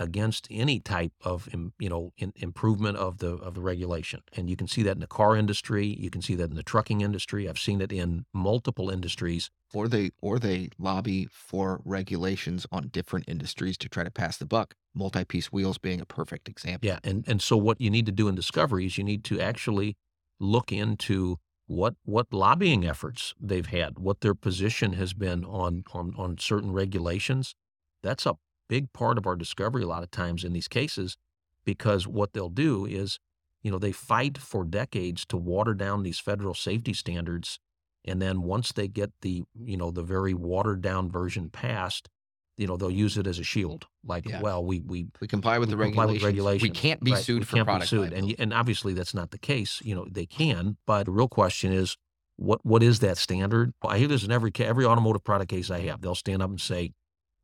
against 0.00 0.48
any 0.50 0.80
type 0.80 1.12
of 1.22 1.48
you 1.78 1.88
know 1.88 2.12
in, 2.18 2.32
improvement 2.36 2.96
of 2.96 3.18
the 3.18 3.34
of 3.36 3.54
the 3.54 3.60
regulation 3.60 4.20
and 4.32 4.50
you 4.50 4.56
can 4.56 4.66
see 4.66 4.82
that 4.82 4.92
in 4.92 5.00
the 5.00 5.06
car 5.06 5.36
industry 5.36 5.86
you 5.86 6.10
can 6.10 6.22
see 6.22 6.34
that 6.34 6.50
in 6.50 6.56
the 6.56 6.62
trucking 6.62 7.02
industry 7.02 7.48
i've 7.48 7.58
seen 7.58 7.80
it 7.80 7.92
in 7.92 8.24
multiple 8.32 8.90
industries 8.90 9.50
or 9.72 9.88
they 9.88 10.10
or 10.20 10.38
they 10.38 10.70
lobby 10.78 11.28
for 11.30 11.80
regulations 11.84 12.66
on 12.72 12.88
different 12.88 13.28
industries 13.28 13.76
to 13.78 13.88
try 13.88 14.04
to 14.04 14.10
pass 14.10 14.36
the 14.36 14.46
buck. 14.46 14.74
Multi-piece 14.94 15.52
wheels 15.52 15.78
being 15.78 16.00
a 16.00 16.06
perfect 16.06 16.48
example. 16.48 16.86
yeah 16.86 16.98
and 17.04 17.24
and 17.28 17.40
so 17.40 17.56
what 17.56 17.80
you 17.80 17.90
need 17.90 18.06
to 18.06 18.12
do 18.12 18.26
in 18.26 18.34
discovery 18.34 18.86
is 18.86 18.98
you 18.98 19.04
need 19.04 19.22
to 19.24 19.40
actually 19.40 19.96
look 20.40 20.72
into 20.72 21.36
what 21.66 21.94
what 22.04 22.26
lobbying 22.32 22.84
efforts 22.84 23.34
they've 23.40 23.66
had 23.66 23.98
what 23.98 24.20
their 24.20 24.34
position 24.34 24.94
has 24.94 25.12
been 25.12 25.44
on 25.44 25.84
on 25.92 26.12
on 26.16 26.38
certain 26.38 26.72
regulations 26.72 27.54
that's 28.02 28.26
a 28.26 28.34
big 28.74 28.92
part 28.92 29.18
of 29.18 29.26
our 29.26 29.36
discovery 29.36 29.82
a 29.82 29.86
lot 29.94 30.02
of 30.06 30.10
times 30.10 30.44
in 30.44 30.52
these 30.52 30.68
cases 30.68 31.16
because 31.64 32.06
what 32.06 32.32
they'll 32.32 32.48
do 32.68 32.86
is 32.86 33.18
you 33.62 33.70
know 33.70 33.78
they 33.78 33.92
fight 33.92 34.38
for 34.38 34.64
decades 34.64 35.26
to 35.26 35.36
water 35.36 35.74
down 35.74 36.02
these 36.02 36.20
federal 36.20 36.54
safety 36.54 36.94
standards 36.94 37.58
and 38.04 38.22
then 38.22 38.42
once 38.42 38.72
they 38.72 38.88
get 38.88 39.10
the 39.22 39.42
you 39.72 39.76
know 39.76 39.90
the 39.90 40.02
very 40.16 40.34
watered 40.34 40.80
down 40.80 41.10
version 41.10 41.50
passed 41.50 42.08
you 42.56 42.66
know 42.66 42.76
they'll 42.76 42.90
use 43.06 43.16
it 43.20 43.26
as 43.26 43.38
a 43.38 43.44
shield 43.52 43.86
like 44.12 44.24
Yeah. 44.28 44.40
well 44.40 44.64
we 44.64 44.76
we 44.80 44.98
We 45.20 45.28
comply 45.28 45.58
with 45.58 45.68
we 45.70 45.74
the 45.76 45.82
comply 45.84 46.04
regulations. 46.04 46.22
with 46.22 46.30
regulations. 46.32 46.62
We 46.62 46.70
can't 46.84 47.02
be 47.04 47.12
Right, 47.12 47.24
sued 47.24 47.40
we 47.42 47.44
for 47.46 47.56
can't 47.56 47.66
be 47.66 47.70
product 47.70 47.90
sued. 47.90 48.12
And, 48.12 48.34
and 48.38 48.52
obviously 48.60 48.92
that's 48.94 49.14
not 49.14 49.30
the 49.30 49.38
case. 49.52 49.72
You 49.82 49.94
know, 49.96 50.06
they 50.18 50.26
can, 50.26 50.76
but 50.86 51.04
the 51.04 51.12
real 51.12 51.28
question 51.28 51.72
is, 51.72 51.96
what 52.36 52.60
what 52.64 52.82
is 52.82 53.00
that 53.00 53.18
standard? 53.18 53.72
I 53.82 53.98
hear 53.98 54.08
this 54.08 54.24
in 54.24 54.30
every 54.32 54.50
every 54.58 54.84
automotive 54.86 55.24
product 55.24 55.50
case 55.50 55.70
I 55.70 55.80
have. 55.88 56.00
They'll 56.02 56.14
stand 56.26 56.40
up 56.42 56.50
and 56.50 56.60
say, 56.60 56.92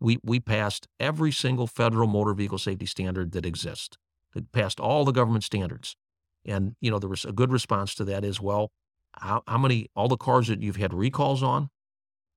"We 0.00 0.18
we 0.22 0.40
passed 0.40 0.88
every 1.00 1.32
single 1.32 1.66
federal 1.66 2.08
motor 2.08 2.34
vehicle 2.34 2.58
safety 2.58 2.86
standard 2.86 3.32
that 3.32 3.46
exists. 3.46 3.96
It 4.34 4.52
passed 4.52 4.80
all 4.80 5.04
the 5.04 5.12
government 5.12 5.44
standards." 5.44 5.96
And 6.44 6.76
you 6.80 6.90
know, 6.90 6.98
there 6.98 7.10
was 7.10 7.24
a 7.24 7.32
good 7.32 7.50
response 7.50 7.94
to 7.96 8.04
that 8.04 8.24
is, 8.24 8.40
well, 8.40 8.70
how, 9.14 9.42
how 9.46 9.58
many 9.58 9.88
all 9.96 10.08
the 10.08 10.16
cars 10.16 10.48
that 10.48 10.62
you've 10.62 10.76
had 10.76 10.94
recalls 10.94 11.42
on, 11.42 11.70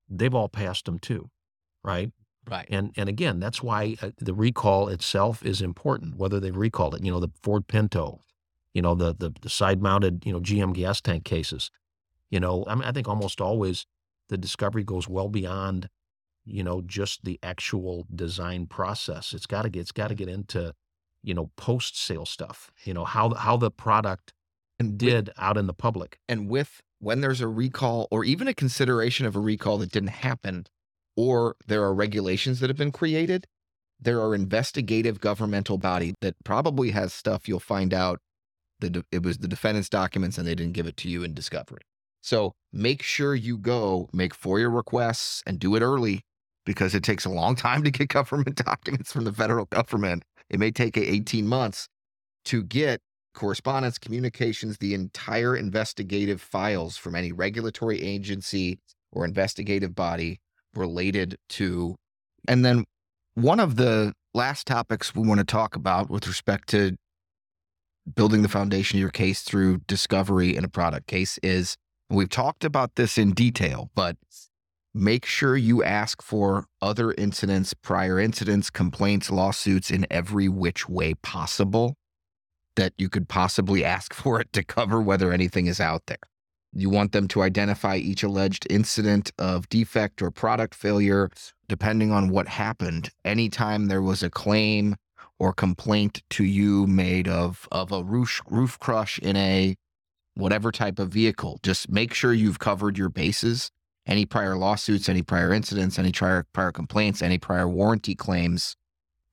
they've 0.09 0.33
all 0.33 0.49
passed 0.49 0.85
them 0.85 0.99
too, 0.99 1.29
right? 1.83 2.11
Right. 2.49 2.65
And 2.69 2.91
and 2.97 3.07
again, 3.07 3.39
that's 3.39 3.61
why 3.61 3.95
uh, 4.01 4.11
the 4.17 4.33
recall 4.33 4.87
itself 4.87 5.45
is 5.45 5.61
important. 5.61 6.17
Whether 6.17 6.39
they 6.39 6.51
recalled 6.51 6.95
it, 6.95 7.03
you 7.03 7.11
know, 7.11 7.19
the 7.19 7.31
Ford 7.43 7.67
Pinto, 7.67 8.21
you 8.73 8.81
know, 8.81 8.95
the 8.95 9.13
the, 9.13 9.31
the 9.41 9.49
side 9.49 9.81
mounted, 9.81 10.25
you 10.25 10.33
know, 10.33 10.39
GM 10.39 10.73
gas 10.73 10.99
tank 11.01 11.25
cases. 11.25 11.69
You 12.31 12.39
know, 12.39 12.63
I 12.67 12.75
mean, 12.75 12.83
I 12.83 12.91
think 12.91 13.07
almost 13.07 13.41
always 13.41 13.85
the 14.29 14.37
discovery 14.37 14.83
goes 14.83 15.07
well 15.07 15.29
beyond, 15.29 15.89
you 16.49 16.63
know, 16.63 16.81
just 16.81 17.23
the 17.23 17.39
actual 17.43 18.05
design 18.13 18.65
process. 18.65 19.33
It's 19.33 19.45
got 19.45 19.63
to 19.63 19.69
get 19.69 19.81
it's 19.81 19.91
got 19.91 20.09
to 20.09 20.15
get 20.15 20.27
into, 20.27 20.73
you 21.23 21.33
know, 21.33 21.51
post 21.55 21.97
sale 21.97 22.25
stuff. 22.25 22.71
You 22.83 22.93
know 22.93 23.05
how 23.05 23.33
how 23.33 23.57
the 23.57 23.71
product 23.71 24.33
and 24.79 24.93
with, 24.93 24.99
did 24.99 25.29
out 25.37 25.57
in 25.57 25.67
the 25.67 25.73
public. 25.73 26.19
and 26.27 26.49
with 26.49 26.81
when 26.99 27.21
there's 27.21 27.41
a 27.41 27.47
recall 27.47 28.07
or 28.11 28.25
even 28.25 28.47
a 28.47 28.53
consideration 28.53 29.25
of 29.25 29.35
a 29.35 29.39
recall 29.39 29.77
that 29.77 29.91
didn't 29.91 30.09
happen, 30.09 30.65
or 31.15 31.55
there 31.67 31.83
are 31.83 31.93
regulations 31.93 32.59
that 32.59 32.69
have 32.69 32.77
been 32.77 32.91
created. 32.91 33.45
There 34.01 34.21
are 34.21 34.33
investigative 34.33 35.19
governmental 35.19 35.77
body 35.77 36.13
that 36.21 36.35
probably 36.45 36.91
has 36.91 37.13
stuff 37.13 37.49
you'll 37.49 37.59
find 37.59 37.93
out 37.93 38.19
that 38.79 39.03
it 39.11 39.23
was 39.23 39.39
the 39.39 39.47
defendant's 39.47 39.89
documents 39.89 40.37
and 40.37 40.47
they 40.47 40.55
didn't 40.55 40.73
give 40.73 40.87
it 40.87 40.95
to 40.97 41.09
you 41.09 41.23
in 41.23 41.33
discovery. 41.33 41.81
So 42.21 42.53
make 42.71 43.01
sure 43.01 43.35
you 43.35 43.57
go 43.57 44.09
make 44.13 44.33
FOIA 44.33 44.73
requests 44.73 45.43
and 45.45 45.59
do 45.59 45.75
it 45.75 45.81
early 45.81 46.21
because 46.69 46.93
it 46.93 47.01
takes 47.01 47.25
a 47.25 47.29
long 47.31 47.55
time 47.55 47.83
to 47.83 47.89
get 47.89 48.09
government 48.09 48.55
documents 48.55 49.11
from 49.11 49.23
the 49.23 49.33
federal 49.33 49.65
government. 49.65 50.21
It 50.51 50.59
may 50.59 50.69
take 50.69 50.97
18 50.97 51.47
months 51.47 51.87
to 52.45 52.61
get 52.61 53.01
correspondence, 53.33 53.97
communications, 53.97 54.77
the 54.77 54.93
entire 54.93 55.55
investigative 55.55 56.39
files 56.39 56.95
from 56.95 57.15
any 57.15 57.31
regulatory 57.31 57.99
agency 58.03 58.77
or 59.11 59.25
investigative 59.25 59.95
body 59.95 60.39
related 60.75 61.37
to. 61.49 61.95
And 62.47 62.63
then 62.63 62.85
one 63.33 63.59
of 63.59 63.75
the 63.75 64.13
last 64.35 64.67
topics 64.67 65.15
we 65.15 65.27
want 65.27 65.39
to 65.39 65.45
talk 65.45 65.75
about 65.75 66.11
with 66.11 66.27
respect 66.27 66.69
to 66.69 66.95
building 68.13 68.43
the 68.43 68.47
foundation 68.47 68.97
of 68.97 69.01
your 69.01 69.09
case 69.09 69.41
through 69.41 69.79
discovery 69.87 70.55
in 70.55 70.63
a 70.63 70.69
product 70.69 71.07
case 71.07 71.39
is 71.41 71.77
we've 72.11 72.29
talked 72.29 72.63
about 72.63 72.93
this 72.93 73.17
in 73.17 73.31
detail, 73.31 73.89
but 73.95 74.17
make 74.93 75.25
sure 75.25 75.55
you 75.55 75.83
ask 75.83 76.21
for 76.21 76.65
other 76.81 77.11
incidents, 77.13 77.73
prior 77.73 78.19
incidents, 78.19 78.69
complaints, 78.69 79.29
lawsuits 79.29 79.91
in 79.91 80.07
every 80.09 80.49
which 80.49 80.89
way 80.89 81.13
possible 81.15 81.95
that 82.75 82.93
you 82.97 83.09
could 83.09 83.27
possibly 83.27 83.83
ask 83.83 84.13
for 84.21 84.39
it 84.39 84.51
to 84.53 84.63
cover 84.63 85.01
whether 85.01 85.31
anything 85.31 85.67
is 85.67 85.79
out 85.79 86.05
there. 86.07 86.17
You 86.71 86.89
want 86.89 87.13
them 87.13 87.27
to 87.29 87.41
identify 87.41 87.97
each 87.97 88.21
alleged 88.21 88.67
incident 88.69 89.31
of 89.39 89.67
defect 89.69 90.21
or 90.21 90.29
product 90.29 90.75
failure, 90.75 91.29
depending 91.67 92.11
on 92.11 92.29
what 92.29 92.47
happened. 92.47 93.09
Anytime 93.25 93.87
there 93.87 94.03
was 94.03 94.21
a 94.21 94.29
claim 94.29 94.95
or 95.39 95.51
complaint 95.51 96.21
to 96.31 96.43
you 96.43 96.85
made 96.85 97.27
of, 97.27 97.67
of 97.71 97.91
a 97.91 98.03
roof, 98.03 98.41
roof 98.49 98.77
crush 98.77 99.17
in 99.19 99.35
a 99.35 99.75
whatever 100.35 100.71
type 100.71 100.99
of 100.99 101.09
vehicle, 101.09 101.59
just 101.63 101.89
make 101.89 102.13
sure 102.13 102.33
you've 102.33 102.59
covered 102.59 102.97
your 102.97 103.09
bases. 103.09 103.71
Any 104.09 104.25
prior 104.25 104.57
lawsuits, 104.57 105.07
any 105.07 105.21
prior 105.21 105.53
incidents, 105.53 105.99
any 105.99 106.11
prior, 106.11 106.47
prior 106.51 106.71
complaints, 106.71 107.21
any 107.21 107.37
prior 107.37 107.69
warranty 107.69 108.15
claims, 108.15 108.75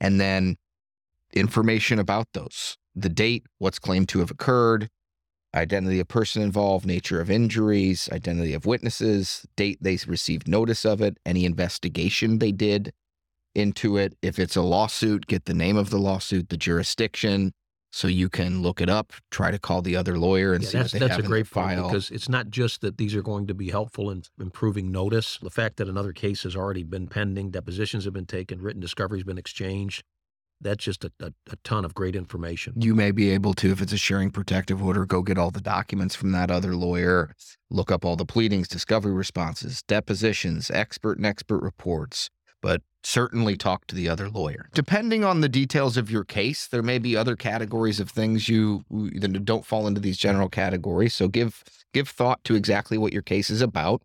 and 0.01 0.21
then 0.21 0.59
information 1.33 1.99
about 1.99 2.29
those 2.35 2.77
the 2.95 3.09
date, 3.09 3.47
what's 3.59 3.79
claimed 3.79 4.09
to 4.09 4.21
have 4.21 4.31
occurred, 4.31 4.89
identity 5.55 6.01
of 6.01 6.09
person 6.09 6.43
involved, 6.43 6.87
nature 6.87 7.21
of 7.21 7.31
injuries, 7.31 8.09
identity 8.11 8.55
of 8.55 8.65
witnesses, 8.65 9.47
date 9.57 9.79
they 9.81 9.99
received 10.07 10.49
notice 10.49 10.85
of 10.85 11.03
it, 11.03 11.19
any 11.27 11.45
investigation 11.45 12.39
they 12.39 12.53
did 12.53 12.93
into 13.55 13.97
it. 13.97 14.17
If 14.23 14.39
it's 14.39 14.57
a 14.57 14.63
lawsuit, 14.63 15.27
get 15.27 15.45
the 15.45 15.55
name 15.55 15.77
of 15.77 15.91
the 15.91 15.99
lawsuit, 15.99 16.49
the 16.49 16.57
jurisdiction, 16.57 17.53
so 17.93 18.09
you 18.09 18.29
can 18.29 18.63
look 18.63 18.81
it 18.81 18.91
up, 18.91 19.13
try 19.31 19.51
to 19.51 19.59
call 19.59 19.81
the 19.83 19.97
other 19.97 20.19
lawyer 20.19 20.53
and 20.53 20.63
Yeah, 20.63 20.69
see 20.71 20.79
that's 20.79 20.93
what 20.93 21.01
they 21.01 21.07
that's 21.07 21.17
have 21.17 21.25
a 21.25 21.29
great 21.29 21.47
file. 21.47 21.89
because 21.89 22.11
it's 22.11 22.29
not 22.29 22.51
just 22.51 22.81
that 22.83 22.99
these 22.99 23.15
are 23.15 23.23
going 23.23 23.47
to 23.47 23.55
be 23.55 23.71
helpful 23.71 24.11
in 24.11 24.23
improving 24.41 24.91
notice. 24.93 25.39
The 25.41 25.51
fact 25.51 25.77
that 25.79 25.89
another 25.89 26.13
case 26.13 26.43
has 26.43 26.55
already 26.55 26.83
been 26.83 27.07
pending, 27.07 27.51
depositions 27.53 28.05
have 28.05 28.13
been 28.13 28.27
taken, 28.27 28.61
written 28.61 28.81
discovery 28.81 29.19
has 29.21 29.25
been 29.25 29.39
exchanged. 29.39 30.05
That's 30.61 30.83
just 30.83 31.05
a, 31.05 31.13
a, 31.21 31.33
a 31.51 31.57
ton 31.65 31.85
of 31.85 31.93
great 31.95 32.17
information. 32.17 32.73
you 32.77 32.95
may 32.95 33.11
be 33.11 33.29
able 33.31 33.53
to, 33.55 33.71
if 33.71 33.83
it's 33.83 33.93
a 33.93 33.99
sharing 33.99 34.31
protective 34.31 34.83
order, 34.83 35.05
go 35.05 35.21
get 35.23 35.37
all 35.37 35.51
the 35.51 35.61
documents 35.61 36.15
from 36.15 36.33
that 36.33 36.51
other 36.51 36.75
lawyer, 36.75 37.35
look 37.71 37.91
up 37.91 38.07
all 38.07 38.17
the 38.17 38.25
pleadings, 38.25 38.67
discovery 38.67 39.13
responses, 39.13 39.83
depositions, 39.83 40.71
expert 40.71 41.19
and 41.19 41.27
expert 41.27 41.63
reports, 41.63 42.31
but 42.63 42.81
certainly 43.07 43.57
talk 43.57 43.87
to 43.87 43.95
the 43.95 44.09
other 44.09 44.29
lawyer. 44.29 44.69
Depending 44.75 45.25
on 45.25 45.41
the 45.41 45.49
details 45.49 45.97
of 45.97 46.11
your 46.11 46.25
case, 46.25 46.67
there 46.67 46.83
may 46.83 46.99
be 46.99 47.17
other 47.17 47.37
categories 47.37 48.01
of 48.01 48.11
things 48.11 48.49
you 48.49 48.85
that 48.91 49.45
don't 49.45 49.67
fall 49.67 49.87
into 49.87 50.01
these 50.01 50.19
general 50.19 50.49
categories. 50.49 51.15
So 51.15 51.29
give 51.29 51.65
give 51.93 52.09
thought 52.09 52.43
to 52.45 52.55
exactly 52.55 52.99
what 52.99 53.13
your 53.13 53.23
case 53.23 53.51
is 53.51 53.63
about. 53.63 54.03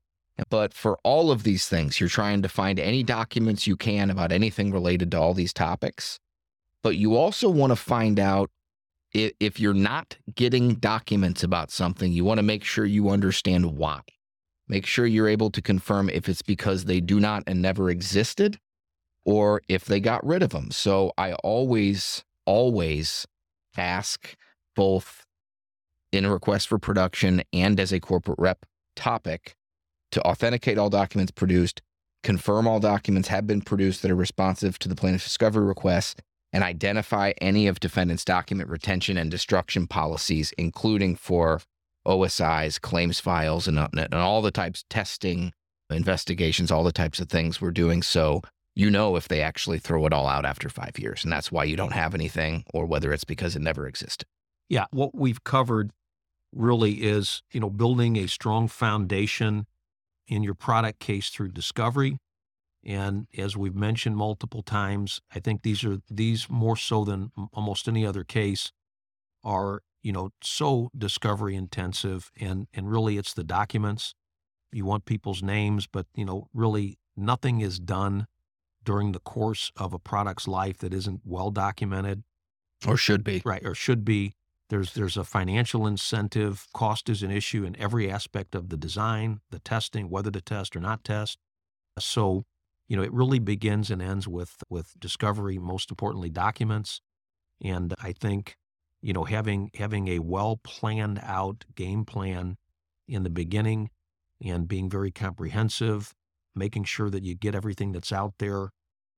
But 0.50 0.74
for 0.74 0.98
all 1.04 1.30
of 1.30 1.44
these 1.44 1.68
things, 1.68 2.00
you're 2.00 2.10
trying 2.10 2.42
to 2.42 2.50
find 2.50 2.80
any 2.80 3.04
documents 3.04 3.68
you 3.68 3.76
can 3.76 4.10
about 4.10 4.32
anything 4.32 4.72
related 4.72 5.12
to 5.12 5.20
all 5.20 5.34
these 5.34 5.54
topics 5.54 6.20
but 6.84 6.98
you 6.98 7.16
also 7.16 7.50
want 7.50 7.72
to 7.72 7.76
find 7.76 8.20
out 8.20 8.50
if, 9.14 9.34
if 9.40 9.60
you're 9.60 9.74
not 9.74 10.18
getting 10.34 10.76
documents 10.76 11.44
about 11.44 11.72
something, 11.72 12.12
you 12.12 12.24
want 12.26 12.40
to 12.40 12.44
make 12.44 12.64
sure 12.64 12.86
you 12.86 13.10
understand 13.10 13.78
why. 13.78 14.02
Make 14.68 14.86
sure 14.86 15.06
you're 15.06 15.28
able 15.28 15.52
to 15.52 15.62
confirm 15.62 16.10
if 16.10 16.30
it's 16.30 16.42
because 16.42 16.86
they 16.86 17.02
do 17.02 17.20
not 17.20 17.44
and 17.46 17.62
never 17.62 17.90
existed 17.90 18.58
or 19.26 19.62
if 19.68 19.86
they 19.86 20.00
got 20.00 20.26
rid 20.26 20.44
of 20.44 20.50
them. 20.50 20.72
So 20.72 21.14
I 21.18 21.34
always, 21.34 22.24
always 22.46 23.28
ask 23.78 24.36
both 24.76 25.26
in 26.12 26.26
a 26.26 26.32
request 26.32 26.68
for 26.68 26.78
production 26.78 27.42
and 27.54 27.80
as 27.80 27.92
a 27.92 28.00
corporate 28.00 28.40
rep 28.40 28.66
topic 28.96 29.56
to 30.12 30.22
authenticate 30.24 30.78
all 30.78 30.90
documents 30.90 31.32
produced, 31.32 31.82
confirm 32.24 32.68
all 32.68 32.80
documents 32.80 33.30
have 33.30 33.48
been 33.48 33.62
produced 33.62 34.02
that 34.02 34.12
are 34.12 34.16
responsive 34.16 34.78
to 34.80 34.90
the 34.90 34.96
plaintiff's 34.96 35.24
discovery 35.24 35.66
request, 35.66 36.22
and 36.54 36.64
identify 36.64 37.32
any 37.40 37.68
of 37.68 37.80
defendant's 37.80 38.26
document 38.26 38.70
retention 38.70 39.18
and 39.18 39.32
destruction 39.32 39.88
policies, 39.88 40.54
including 40.58 41.16
for 41.16 41.62
OSIs, 42.06 42.80
claims 42.80 43.20
files, 43.20 43.68
and, 43.68 43.80
and 43.80 44.14
all 44.14 44.42
the 44.42 44.52
types 44.52 44.84
testing, 44.90 45.54
investigations, 45.90 46.72
all 46.72 46.84
the 46.84 46.92
types 46.92 47.20
of 47.20 47.30
things 47.30 47.62
we're 47.62 47.72
doing. 47.72 48.02
So 48.02 48.42
you 48.76 48.90
know 48.90 49.16
if 49.16 49.28
they 49.28 49.42
actually 49.42 49.80
throw 49.80 50.06
it 50.06 50.14
all 50.14 50.28
out 50.28 50.46
after 50.46 50.70
five 50.70 50.98
years, 50.98 51.24
and 51.24 51.32
that's 51.32 51.52
why 51.52 51.64
you 51.64 51.76
don't 51.76 51.94
have 51.94 52.16
anything, 52.16 52.64
or 52.74 52.86
whether 52.86 53.12
it's 53.12 53.24
because 53.24 53.56
it 53.56 53.62
never 53.62 53.88
existed. 53.88 54.28
Yeah, 54.70 54.86
what 54.92 55.14
we've 55.14 55.44
covered 55.44 55.92
really 56.54 57.04
is, 57.04 57.44
you 57.52 57.60
know, 57.60 57.70
building 57.70 58.18
a 58.18 58.28
strong 58.28 58.68
foundation 58.68 59.66
in 60.28 60.44
your 60.44 60.54
product 60.54 61.00
case 61.00 61.30
through 61.30 61.50
discovery. 61.50 62.18
And 62.84 63.28
as 63.38 63.56
we've 63.56 63.76
mentioned 63.76 64.18
multiple 64.18 64.64
times, 64.64 65.22
I 65.34 65.40
think 65.40 65.62
these 65.62 65.84
are 65.84 66.00
these 66.10 66.50
more 66.50 66.78
so 66.78 67.04
than 67.04 67.32
almost 67.54 67.88
any 67.88 68.06
other 68.06 68.24
case 68.24 68.72
are, 69.44 69.82
you 70.02 70.12
know, 70.12 70.30
so 70.42 70.90
discovery 70.98 71.56
intensive 71.56 72.32
and 72.40 72.68
and 72.74 72.90
really 72.90 73.18
it's 73.18 73.34
the 73.34 73.44
documents. 73.44 74.14
You 74.72 74.86
want 74.86 75.06
people's 75.06 75.44
names, 75.44 75.86
but 75.86 76.08
you 76.16 76.26
know, 76.26 76.48
really 76.54 76.98
nothing 77.16 77.62
is 77.62 77.78
done 77.78 78.28
during 78.84 79.12
the 79.12 79.20
course 79.20 79.72
of 79.76 79.94
a 79.94 80.00
product's 80.00 80.48
life 80.48 80.78
that 80.80 80.94
isn't 80.94 81.22
well 81.26 81.52
documented. 81.52 82.24
Or 82.88 82.98
should 82.98 83.24
be. 83.24 83.42
right 83.46 83.64
or 83.64 83.76
should 83.76 84.04
be. 84.04 84.34
There's 84.70 84.94
there's 84.94 85.18
a 85.18 85.24
financial 85.24 85.86
incentive. 85.86 86.66
Cost 86.74 87.10
is 87.10 87.22
an 87.22 87.30
issue 87.30 87.64
in 87.64 87.80
every 87.80 88.10
aspect 88.10 88.56
of 88.56 88.70
the 88.70 88.78
design 88.78 89.42
the 89.52 89.60
testing 89.60 90.10
whether 90.10 90.32
to 90.32 90.42
test 90.42 90.76
or 90.76 90.80
not 90.80 91.04
test. 91.04 91.38
So 92.00 92.46
you 92.88 92.96
know 92.98 93.04
it 93.04 93.14
really 93.14 93.40
begins 93.40 93.92
and 93.92 94.02
ends 94.02 94.28
with 94.28 94.64
with 94.70 95.00
discovery 95.00 95.60
most 95.60 95.92
importantly 95.92 96.30
documents. 96.30 97.02
And 97.64 97.94
i 98.02 98.12
think 98.12 98.58
you 99.02 99.14
know 99.14 99.26
having 99.26 99.70
having 99.76 100.08
a 100.08 100.20
well 100.20 100.60
planned 100.64 101.20
out 101.22 101.66
game 101.76 102.06
plan 102.06 102.58
in 103.08 103.24
the 103.24 103.30
beginning 103.30 103.90
and 104.44 104.68
being 104.68 104.90
very 104.90 105.12
comprehensive 105.12 106.16
making 106.56 106.84
sure 106.84 107.10
that 107.10 107.24
you 107.24 107.36
get 107.36 107.56
everything 107.56 107.92
that's 107.92 108.12
out 108.12 108.34
there 108.40 108.70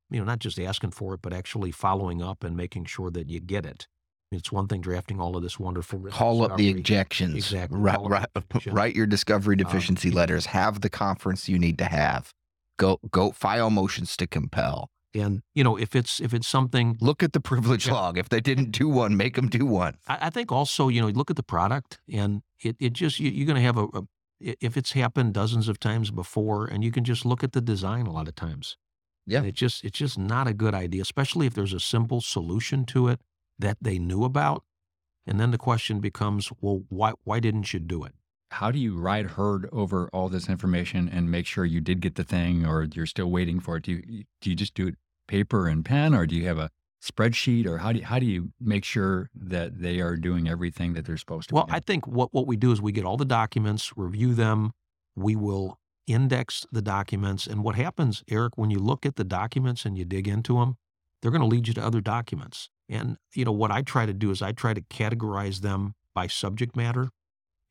you 0.09 0.19
know 0.19 0.25
not 0.25 0.39
just 0.39 0.59
asking 0.59 0.91
for 0.91 1.13
it 1.15 1.21
but 1.21 1.33
actually 1.33 1.71
following 1.71 2.21
up 2.21 2.43
and 2.43 2.55
making 2.55 2.85
sure 2.85 3.09
that 3.09 3.29
you 3.29 3.39
get 3.39 3.65
it 3.65 3.87
it's 4.31 4.51
one 4.51 4.67
thing 4.67 4.81
drafting 4.81 5.19
all 5.21 5.35
of 5.37 5.43
this 5.43 5.59
wonderful 5.59 5.99
Call 6.09 6.43
up 6.43 6.57
the 6.57 6.71
objections. 6.71 7.35
Exactly. 7.35 7.77
Write, 7.79 7.97
Call 7.97 8.09
write, 8.09 8.25
objections. 8.35 8.73
write 8.75 8.95
your 8.95 9.05
discovery 9.05 9.53
Um, 9.53 9.57
deficiency 9.59 10.09
letters. 10.09 10.47
Have 10.47 10.81
the 10.81 10.89
conference 10.89 11.47
you 11.47 11.59
need 11.59 11.77
to 11.77 11.85
have. 11.85 12.31
Go 12.79 12.99
go 13.11 13.31
file 13.31 13.69
motions 13.69 14.17
to 14.17 14.25
compel. 14.25 14.89
and 15.13 15.43
you 15.53 15.63
know 15.63 15.77
if 15.77 15.95
it's 15.95 16.19
if 16.19 16.33
it's 16.33 16.47
something 16.47 16.97
Look 16.99 17.21
at 17.21 17.33
the 17.33 17.39
privilege 17.39 17.85
Yeah. 17.85 17.93
log. 17.93 18.17
If 18.17 18.29
they 18.29 18.41
didn't 18.41 18.71
do 18.71 18.89
one, 18.89 19.15
make 19.15 19.35
them 19.35 19.49
do 19.49 19.67
one. 19.67 19.97
I, 20.07 20.17
I 20.21 20.29
think 20.31 20.51
also 20.51 20.87
you 20.87 20.99
know 21.01 21.09
look 21.09 21.29
at 21.29 21.35
the 21.35 21.43
product 21.43 21.99
and 22.11 22.41
it, 22.63 22.75
it 22.79 22.93
just 22.93 23.19
you, 23.19 23.29
you're 23.29 23.45
going 23.45 23.61
to 23.61 23.61
have 23.61 23.77
a, 23.77 23.85
a 23.93 24.01
if 24.43 24.77
it's 24.77 24.91
happened 24.93 25.33
dozens 25.33 25.67
of 25.67 25.79
times 25.79 26.11
before 26.11 26.65
and 26.65 26.83
you 26.83 26.91
can 26.91 27.03
just 27.03 27.25
look 27.25 27.43
at 27.43 27.53
the 27.53 27.61
design 27.61 28.05
a 28.07 28.11
lot 28.11 28.27
of 28.27 28.35
times 28.35 28.77
Yeah. 29.25 29.39
And 29.39 29.47
it 29.47 29.55
just 29.55 29.83
it's 29.85 29.97
just 29.97 30.17
not 30.17 30.47
a 30.47 30.53
good 30.53 30.75
idea 30.75 31.01
especially 31.01 31.47
if 31.47 31.53
there's 31.53 31.73
a 31.73 31.79
simple 31.79 32.21
solution 32.21 32.85
to 32.93 33.07
it 33.07 33.21
that 33.59 33.77
they 33.81 33.97
knew 33.99 34.23
about 34.23 34.63
and 35.25 35.39
then 35.39 35.51
the 35.51 35.57
question 35.57 35.99
becomes 35.99 36.51
well 36.61 36.83
why 36.89 37.13
why 37.23 37.39
didn't 37.39 37.73
you 37.73 37.79
do 37.79 38.03
it 38.03 38.13
How 38.51 38.71
do 38.71 38.79
you 38.79 38.93
ride 39.09 39.31
herd 39.31 39.67
over 39.71 40.09
all 40.13 40.29
this 40.29 40.47
information 40.49 41.09
and 41.09 41.31
make 41.31 41.45
sure 41.47 41.65
you 41.65 41.81
did 41.81 42.01
get 42.01 42.15
the 42.15 42.23
thing 42.23 42.65
or 42.65 42.83
you're 42.83 43.07
still 43.07 43.31
waiting 43.31 43.59
for 43.59 43.77
it? 43.77 43.83
Do 43.83 43.91
you, 43.93 44.23
do 44.41 44.49
you 44.51 44.55
just 44.55 44.73
do 44.75 44.87
it 44.87 44.95
paper 45.27 45.67
and 45.67 45.83
pen 45.83 46.13
or 46.13 46.27
do 46.27 46.35
you 46.35 46.45
have 46.45 46.59
a 46.59 46.69
spreadsheet 47.03 47.65
or 47.65 47.79
how 47.79 47.91
do 47.91 47.99
you, 47.99 48.05
how 48.05 48.17
do 48.17 48.25
you 48.25 48.53
make 48.61 48.85
sure 48.85 49.29
that 49.35 49.81
they 49.81 49.99
are 49.99 50.15
doing 50.15 50.47
everything 50.47 50.93
that 50.93 51.05
they're 51.05 51.17
supposed 51.17 51.49
to 51.49 51.55
Well, 51.55 51.67
I 51.69 51.79
think 51.79 52.07
what, 52.07 52.33
what 52.33 52.47
we 52.47 52.55
do 52.55 52.71
is 52.71 52.81
we 52.81 52.93
get 52.93 53.03
all 53.03 53.17
the 53.17 53.25
documents, 53.25 53.91
review 53.97 54.33
them. 54.33 54.71
We 55.15 55.35
will 55.35 55.79
index 56.07 56.65
the 56.71 56.81
documents. 56.81 57.45
And 57.45 57.63
what 57.63 57.75
happens, 57.75 58.23
Eric, 58.29 58.57
when 58.57 58.69
you 58.69 58.79
look 58.79 59.05
at 59.05 59.17
the 59.17 59.23
documents 59.23 59.85
and 59.85 59.97
you 59.97 60.05
dig 60.05 60.27
into 60.27 60.59
them, 60.59 60.77
they're 61.21 61.31
going 61.31 61.41
to 61.41 61.47
lead 61.47 61.67
you 61.67 61.73
to 61.73 61.83
other 61.83 62.01
documents. 62.01 62.69
And, 62.89 63.17
you 63.33 63.45
know, 63.45 63.51
what 63.51 63.71
I 63.71 63.81
try 63.81 64.05
to 64.05 64.13
do 64.13 64.31
is 64.31 64.41
I 64.41 64.51
try 64.51 64.73
to 64.73 64.81
categorize 64.81 65.61
them 65.61 65.95
by 66.13 66.27
subject 66.27 66.75
matter. 66.75 67.09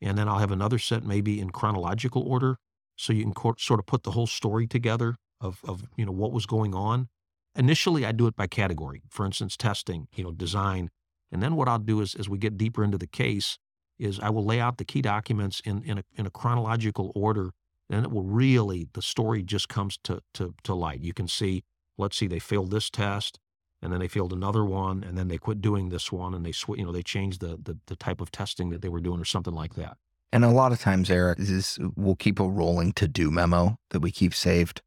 And 0.01 0.17
then 0.17 0.27
I'll 0.27 0.39
have 0.39 0.51
another 0.51 0.77
set 0.77 1.03
maybe 1.03 1.39
in 1.39 1.49
chronological 1.49 2.23
order. 2.23 2.57
So 2.95 3.13
you 3.13 3.23
can 3.23 3.33
co- 3.33 3.55
sort 3.57 3.79
of 3.79 3.85
put 3.85 4.03
the 4.03 4.11
whole 4.11 4.27
story 4.27 4.67
together 4.67 5.15
of, 5.41 5.61
of, 5.63 5.83
you 5.95 6.05
know, 6.05 6.11
what 6.11 6.31
was 6.31 6.45
going 6.45 6.75
on. 6.75 7.09
Initially, 7.55 8.05
I 8.05 8.11
do 8.11 8.27
it 8.27 8.35
by 8.35 8.47
category. 8.47 9.03
For 9.09 9.25
instance, 9.25 9.55
testing, 9.55 10.07
you 10.15 10.23
know, 10.23 10.31
design. 10.31 10.89
And 11.31 11.41
then 11.41 11.55
what 11.55 11.67
I'll 11.67 11.79
do 11.79 12.01
is, 12.01 12.15
as 12.15 12.29
we 12.29 12.37
get 12.37 12.57
deeper 12.57 12.83
into 12.83 12.97
the 12.97 13.07
case, 13.07 13.57
is 13.99 14.19
I 14.19 14.29
will 14.29 14.45
lay 14.45 14.59
out 14.59 14.77
the 14.77 14.85
key 14.85 15.01
documents 15.01 15.61
in, 15.63 15.83
in, 15.83 15.99
a, 15.99 16.03
in 16.15 16.25
a 16.25 16.31
chronological 16.31 17.11
order. 17.15 17.51
And 17.89 18.05
it 18.05 18.11
will 18.11 18.23
really, 18.23 18.87
the 18.93 19.01
story 19.01 19.43
just 19.43 19.69
comes 19.69 19.97
to, 20.03 20.21
to, 20.35 20.55
to 20.63 20.73
light. 20.73 21.01
You 21.01 21.13
can 21.13 21.27
see, 21.27 21.63
let's 21.97 22.17
see, 22.17 22.27
they 22.27 22.39
failed 22.39 22.71
this 22.71 22.89
test 22.89 23.39
and 23.83 23.91
then 23.91 23.99
they 23.99 24.07
failed 24.07 24.31
another 24.31 24.63
one, 24.63 25.03
and 25.03 25.17
then 25.17 25.27
they 25.27 25.37
quit 25.37 25.61
doing 25.61 25.89
this 25.89 26.09
one, 26.09 26.33
and 26.33 26.45
they 26.45 26.53
sw- 26.53 26.77
you 26.77 26.85
know 26.85 26.93
they 26.93 27.03
changed 27.03 27.41
the, 27.41 27.59
the 27.61 27.77
the 27.87 27.97
type 27.97 28.21
of 28.21 28.31
testing 28.31 28.69
that 28.69 28.81
they 28.81 28.87
were 28.87 29.01
doing, 29.01 29.19
or 29.19 29.25
something 29.25 29.53
like 29.53 29.75
that. 29.75 29.97
And 30.31 30.45
a 30.45 30.49
lot 30.49 30.71
of 30.71 30.79
times, 30.79 31.11
Eric, 31.11 31.37
is 31.39 31.77
we'll 31.95 32.15
keep 32.15 32.39
a 32.39 32.47
rolling 32.47 32.93
to 32.93 33.07
do 33.09 33.29
memo 33.29 33.77
that 33.89 33.99
we 33.99 34.09
keep 34.09 34.33
saved. 34.33 34.81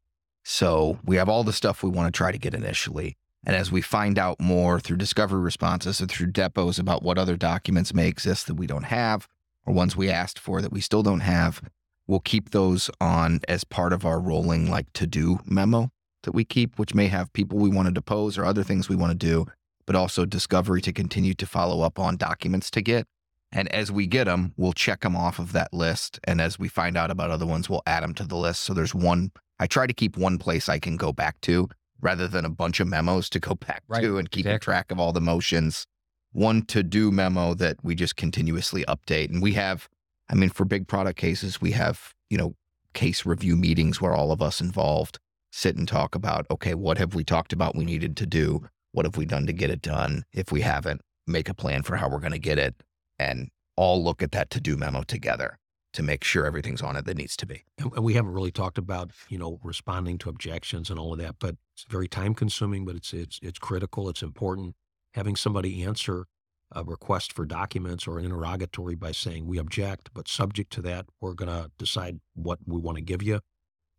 So 0.49 0.97
we 1.03 1.17
have 1.17 1.27
all 1.27 1.43
the 1.43 1.51
stuff 1.51 1.83
we 1.83 1.89
want 1.89 2.07
to 2.07 2.17
try 2.17 2.31
to 2.31 2.37
get 2.37 2.53
initially. 2.53 3.17
And 3.45 3.53
as 3.53 3.69
we 3.69 3.81
find 3.81 4.17
out 4.17 4.39
more 4.39 4.79
through 4.79 4.95
discovery 4.95 5.41
responses 5.41 5.99
or 5.99 6.05
through 6.05 6.31
depos 6.31 6.79
about 6.79 7.03
what 7.03 7.17
other 7.17 7.35
documents 7.35 7.93
may 7.93 8.07
exist 8.07 8.47
that 8.47 8.53
we 8.53 8.65
don't 8.65 8.85
have, 8.85 9.27
or 9.65 9.73
ones 9.73 9.97
we 9.97 10.09
asked 10.09 10.39
for 10.39 10.61
that 10.61 10.71
we 10.71 10.79
still 10.79 11.03
don't 11.03 11.19
have, 11.19 11.61
we'll 12.07 12.21
keep 12.21 12.51
those 12.51 12.89
on 13.01 13.41
as 13.49 13.65
part 13.65 13.91
of 13.91 14.05
our 14.05 14.21
rolling 14.21 14.71
like 14.71 14.87
to 14.93 15.05
do 15.05 15.39
memo 15.45 15.89
that 16.23 16.31
we 16.31 16.45
keep, 16.45 16.79
which 16.79 16.95
may 16.95 17.07
have 17.07 17.33
people 17.33 17.59
we 17.59 17.69
want 17.69 17.89
to 17.89 17.93
depose 17.93 18.37
or 18.37 18.45
other 18.45 18.63
things 18.63 18.87
we 18.87 18.95
want 18.95 19.11
to 19.11 19.17
do, 19.17 19.45
but 19.85 19.97
also 19.97 20.23
discovery 20.23 20.81
to 20.81 20.93
continue 20.93 21.33
to 21.33 21.45
follow 21.45 21.81
up 21.81 21.99
on 21.99 22.15
documents 22.15 22.71
to 22.71 22.81
get. 22.81 23.05
And 23.51 23.67
as 23.73 23.91
we 23.91 24.07
get 24.07 24.25
them, 24.25 24.53
we'll 24.55 24.71
check 24.71 25.01
them 25.01 25.17
off 25.17 25.39
of 25.39 25.51
that 25.51 25.73
list. 25.73 26.21
And 26.23 26.39
as 26.39 26.57
we 26.57 26.69
find 26.69 26.95
out 26.95 27.11
about 27.11 27.31
other 27.31 27.45
ones, 27.45 27.69
we'll 27.69 27.83
add 27.85 28.01
them 28.01 28.13
to 28.13 28.23
the 28.23 28.37
list. 28.37 28.61
So 28.61 28.73
there's 28.73 28.95
one, 28.95 29.31
I 29.59 29.67
try 29.67 29.87
to 29.87 29.93
keep 29.93 30.17
one 30.17 30.37
place 30.37 30.69
I 30.69 30.79
can 30.79 30.97
go 30.97 31.11
back 31.11 31.39
to 31.41 31.69
rather 32.01 32.27
than 32.27 32.45
a 32.45 32.49
bunch 32.49 32.79
of 32.79 32.87
memos 32.87 33.29
to 33.31 33.39
go 33.39 33.55
back 33.67 33.83
Right, 33.87 34.01
to 34.01 34.17
and 34.17 34.29
keep 34.29 34.45
exactly. 34.45 34.63
track 34.63 34.91
of 34.91 34.99
all 34.99 35.13
the 35.13 35.21
motions. 35.21 35.85
One 36.31 36.63
to 36.67 36.83
do 36.83 37.11
memo 37.11 37.53
that 37.55 37.77
we 37.83 37.95
just 37.95 38.15
continuously 38.15 38.83
update. 38.87 39.29
And 39.29 39.41
we 39.41 39.53
have, 39.53 39.87
I 40.29 40.35
mean, 40.35 40.49
for 40.49 40.65
big 40.65 40.87
product 40.87 41.17
cases, 41.17 41.59
we 41.61 41.71
have, 41.71 42.13
you 42.29 42.37
know, 42.37 42.55
case 42.93 43.25
review 43.25 43.55
meetings 43.55 44.01
where 44.01 44.13
all 44.13 44.31
of 44.31 44.41
us 44.41 44.61
involved 44.61 45.19
sit 45.51 45.75
and 45.75 45.87
talk 45.87 46.13
about, 46.13 46.45
okay, 46.51 46.73
what 46.75 46.97
have 46.97 47.15
we 47.15 47.23
talked 47.23 47.53
about 47.53 47.75
we 47.75 47.85
needed 47.85 48.15
to 48.17 48.25
do? 48.25 48.67
What 48.91 49.05
have 49.05 49.17
we 49.17 49.25
done 49.25 49.47
to 49.47 49.53
get 49.53 49.69
it 49.69 49.81
done? 49.81 50.23
If 50.33 50.51
we 50.51 50.61
haven't, 50.61 51.01
make 51.25 51.49
a 51.49 51.53
plan 51.53 51.83
for 51.83 51.95
how 51.95 52.09
we're 52.09 52.19
going 52.19 52.31
to 52.33 52.39
get 52.39 52.59
it 52.59 52.75
and 53.17 53.49
all 53.75 54.03
look 54.03 54.21
at 54.21 54.31
that 54.33 54.49
to 54.51 54.59
do 54.61 54.75
memo 54.77 55.03
together 55.03 55.57
to 55.97 56.03
make 56.03 56.23
sure 56.23 56.45
everything's 56.45 56.83
on 56.83 56.95
it 56.95 57.05
that 57.05 57.17
needs 57.17 57.35
to 57.35 57.45
be. 57.47 57.63
And 57.79 57.91
and 57.95 58.03
we 58.05 58.13
haven't 58.13 58.31
really 58.31 58.51
talked 58.51 58.77
about, 58.77 59.09
you 59.29 59.37
know, 59.39 59.59
responding 59.63 60.19
to 60.19 60.29
objections 60.29 60.91
and 60.91 60.99
all 60.99 61.11
of 61.13 61.19
that, 61.19 61.35
but 61.39 61.55
it's 61.73 61.85
very 61.89 62.07
time 62.07 62.33
consuming, 62.35 62.85
but 62.85 62.95
it's 62.95 63.13
it's 63.13 63.39
it's 63.41 63.57
critical, 63.59 64.07
it's 64.07 64.21
important. 64.21 64.75
Having 65.15 65.37
somebody 65.37 65.83
answer 65.83 66.25
a 66.71 66.83
request 66.83 67.33
for 67.33 67.45
documents 67.45 68.05
or 68.07 68.19
an 68.19 68.25
interrogatory 68.25 68.93
by 68.93 69.11
saying 69.11 69.47
we 69.47 69.57
object, 69.57 70.09
but 70.13 70.27
subject 70.27 70.71
to 70.73 70.81
that, 70.83 71.05
we're 71.19 71.33
going 71.33 71.49
to 71.49 71.71
decide 71.79 72.19
what 72.35 72.59
we 72.67 72.79
want 72.79 72.97
to 72.97 73.01
give 73.01 73.23
you. 73.23 73.39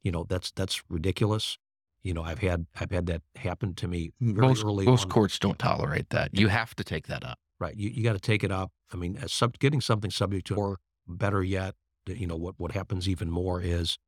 You 0.02 0.12
know, 0.12 0.24
that's 0.28 0.52
that's 0.52 0.82
ridiculous. 0.88 1.58
You 2.04 2.14
know, 2.14 2.22
I've 2.22 2.38
had 2.38 2.66
I've 2.80 2.92
had 2.92 3.06
that 3.06 3.22
happen 3.34 3.74
to 3.74 3.88
me 3.88 4.12
very 4.20 4.46
Most, 4.48 4.64
early 4.64 4.86
most 4.86 5.04
on. 5.06 5.10
courts 5.10 5.38
don't 5.40 5.58
tolerate 5.58 6.10
that. 6.10 6.30
You 6.32 6.46
have 6.48 6.76
to 6.76 6.84
take 6.84 7.08
that 7.08 7.24
up. 7.24 7.38
Right. 7.58 7.74
You, 7.74 7.90
you 7.90 8.04
got 8.04 8.12
to 8.12 8.20
take 8.20 8.44
it 8.44 8.52
up. 8.52 8.70
I 8.92 8.96
mean, 8.96 9.16
as 9.20 9.32
sub, 9.32 9.58
getting 9.58 9.80
something 9.80 10.12
subject 10.12 10.46
to, 10.46 10.54
or 10.54 10.78
better 11.08 11.42
yet, 11.42 11.74
the- 11.74 11.74
you 12.16 12.26
know, 12.26 12.36
what, 12.36 12.54
what 12.58 12.72
happens 12.72 13.08
even 13.08 13.30
more 13.30 13.60
is, 13.60 13.98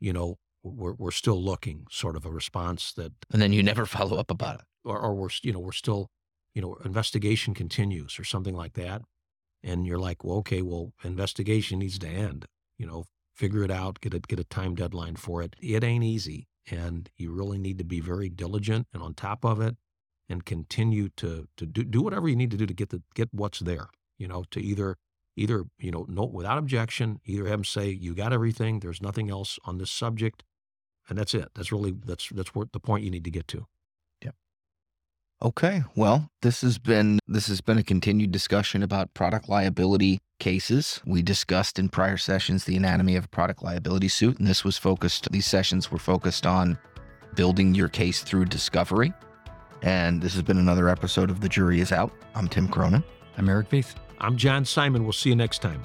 you 0.00 0.12
know, 0.12 0.36
we're, 0.62 0.92
we're 0.92 1.10
still 1.10 1.42
looking 1.42 1.86
sort 1.90 2.16
of 2.16 2.24
a 2.24 2.30
response 2.30 2.92
that, 2.94 3.12
And 3.32 3.40
then 3.40 3.52
you 3.52 3.62
never 3.62 3.86
follow 3.98 4.16
up 4.18 4.30
about 4.30 4.56
it. 4.56 4.66
or, 4.84 4.98
or 4.98 5.14
we're, 5.14 5.28
you 5.42 5.52
know, 5.52 5.60
we're 5.60 5.72
still, 5.72 6.08
you 6.54 6.62
know, 6.62 6.76
investigation 6.84 7.54
continues 7.54 8.18
or 8.18 8.24
something 8.24 8.54
like 8.54 8.74
that. 8.74 9.02
And 9.62 9.86
you're 9.86 9.98
like, 9.98 10.24
well, 10.24 10.38
okay, 10.38 10.62
well, 10.62 10.92
investigation 11.04 11.78
needs 11.80 11.98
to 11.98 12.08
end, 12.08 12.46
you 12.78 12.86
know, 12.86 13.04
figure 13.34 13.62
it 13.62 13.70
out, 13.70 14.00
get 14.00 14.14
a, 14.14 14.20
get 14.20 14.40
a 14.40 14.44
time 14.44 14.74
deadline 14.74 15.16
for 15.16 15.42
it. 15.42 15.54
It 15.60 15.84
ain't 15.84 16.04
easy. 16.04 16.48
And 16.70 17.10
you 17.16 17.32
really 17.32 17.58
need 17.58 17.78
to 17.78 17.84
be 17.84 18.00
very 18.00 18.28
diligent 18.28 18.86
and 18.92 19.02
on 19.02 19.14
top 19.14 19.44
of 19.44 19.60
it 19.60 19.76
and 20.28 20.44
continue 20.44 21.08
to, 21.16 21.48
to 21.56 21.66
do, 21.66 21.84
do 21.84 22.02
whatever 22.02 22.28
you 22.28 22.36
need 22.36 22.50
to 22.52 22.56
do 22.56 22.66
to 22.66 22.74
get 22.74 22.90
the, 22.90 23.02
get 23.14 23.28
what's 23.32 23.58
there, 23.60 23.88
you 24.18 24.28
know, 24.28 24.44
to 24.50 24.60
either, 24.60 24.96
either, 25.36 25.64
you 25.78 25.90
know, 25.90 26.06
no, 26.08 26.24
without 26.24 26.58
objection, 26.58 27.20
either 27.24 27.44
have 27.44 27.50
them 27.58 27.64
say, 27.64 27.88
you 27.88 28.14
got 28.14 28.32
everything. 28.32 28.80
There's 28.80 29.02
nothing 29.02 29.30
else 29.30 29.58
on 29.64 29.78
this 29.78 29.90
subject. 29.90 30.44
And 31.08 31.18
that's 31.18 31.34
it. 31.34 31.48
That's 31.54 31.72
really, 31.72 31.92
that's, 32.04 32.28
that's 32.30 32.54
what 32.54 32.72
the 32.72 32.80
point 32.80 33.04
you 33.04 33.10
need 33.10 33.24
to 33.24 33.30
get 33.30 33.48
to. 33.48 33.66
Yeah. 34.22 34.30
Okay. 35.42 35.82
Well, 35.96 36.28
this 36.42 36.60
has 36.60 36.78
been 36.78 37.18
this 37.26 37.46
has 37.48 37.60
been 37.60 37.78
a 37.78 37.82
continued 37.82 38.32
discussion 38.32 38.82
about 38.82 39.14
product 39.14 39.48
liability 39.48 40.18
cases. 40.38 41.00
We 41.04 41.22
discussed 41.22 41.78
in 41.78 41.88
prior 41.88 42.16
sessions 42.16 42.64
the 42.64 42.76
anatomy 42.76 43.16
of 43.16 43.24
a 43.24 43.28
product 43.28 43.62
liability 43.62 44.08
suit, 44.08 44.38
and 44.38 44.46
this 44.46 44.64
was 44.64 44.76
focused 44.76 45.30
these 45.30 45.46
sessions 45.46 45.90
were 45.90 45.98
focused 45.98 46.46
on 46.46 46.78
building 47.34 47.74
your 47.74 47.88
case 47.88 48.22
through 48.22 48.46
discovery. 48.46 49.12
And 49.82 50.20
this 50.20 50.34
has 50.34 50.42
been 50.42 50.58
another 50.58 50.88
episode 50.88 51.30
of 51.30 51.40
The 51.40 51.48
Jury 51.48 51.80
is 51.80 51.92
Out. 51.92 52.12
I'm 52.34 52.48
Tim 52.48 52.68
Cronin. 52.68 53.02
I'm 53.38 53.48
Eric 53.48 53.70
Veith. 53.70 53.94
I'm 54.22 54.36
John 54.36 54.64
Simon. 54.66 55.04
We'll 55.04 55.12
see 55.12 55.30
you 55.30 55.36
next 55.36 55.62
time. 55.62 55.82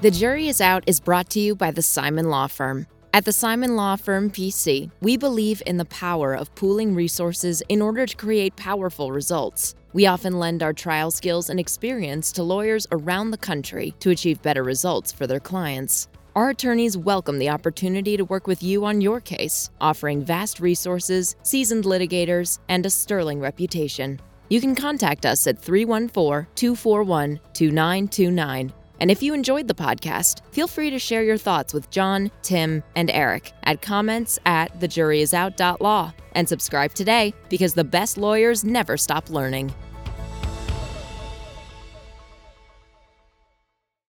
The 0.00 0.10
Jury 0.10 0.48
is 0.48 0.60
Out 0.60 0.84
is 0.86 1.00
brought 1.00 1.30
to 1.30 1.40
you 1.40 1.54
by 1.54 1.70
the 1.70 1.82
Simon 1.82 2.30
Law 2.30 2.48
Firm. 2.48 2.86
At 3.14 3.24
the 3.24 3.32
Simon 3.32 3.74
Law 3.74 3.96
Firm 3.96 4.30
PC, 4.30 4.90
we 5.00 5.16
believe 5.16 5.62
in 5.66 5.76
the 5.76 5.84
power 5.86 6.34
of 6.34 6.54
pooling 6.54 6.94
resources 6.94 7.62
in 7.68 7.80
order 7.80 8.06
to 8.06 8.16
create 8.16 8.54
powerful 8.56 9.12
results. 9.12 9.74
We 9.92 10.06
often 10.06 10.38
lend 10.38 10.62
our 10.62 10.72
trial 10.72 11.10
skills 11.10 11.48
and 11.48 11.58
experience 11.58 12.30
to 12.32 12.42
lawyers 12.42 12.86
around 12.92 13.30
the 13.30 13.38
country 13.38 13.94
to 14.00 14.10
achieve 14.10 14.42
better 14.42 14.62
results 14.62 15.10
for 15.10 15.26
their 15.26 15.40
clients. 15.40 16.08
Our 16.38 16.50
attorneys 16.50 16.96
welcome 16.96 17.40
the 17.40 17.48
opportunity 17.48 18.16
to 18.16 18.24
work 18.24 18.46
with 18.46 18.62
you 18.62 18.84
on 18.84 19.00
your 19.00 19.20
case, 19.20 19.70
offering 19.80 20.24
vast 20.24 20.60
resources, 20.60 21.34
seasoned 21.42 21.82
litigators, 21.82 22.60
and 22.68 22.86
a 22.86 22.90
sterling 22.90 23.40
reputation. 23.40 24.20
You 24.48 24.60
can 24.60 24.76
contact 24.76 25.26
us 25.26 25.48
at 25.48 25.58
314 25.58 26.46
241 26.54 27.40
2929. 27.54 28.72
And 29.00 29.10
if 29.10 29.20
you 29.20 29.34
enjoyed 29.34 29.66
the 29.66 29.74
podcast, 29.74 30.42
feel 30.52 30.68
free 30.68 30.90
to 30.90 30.98
share 31.00 31.24
your 31.24 31.38
thoughts 31.38 31.74
with 31.74 31.90
John, 31.90 32.30
Tim, 32.42 32.84
and 32.94 33.10
Eric 33.10 33.50
at 33.64 33.82
comments 33.82 34.38
at 34.46 34.78
thejuryisout.law. 34.78 36.12
And 36.34 36.48
subscribe 36.48 36.94
today 36.94 37.34
because 37.48 37.74
the 37.74 37.82
best 37.82 38.16
lawyers 38.16 38.62
never 38.62 38.96
stop 38.96 39.28
learning. 39.28 39.74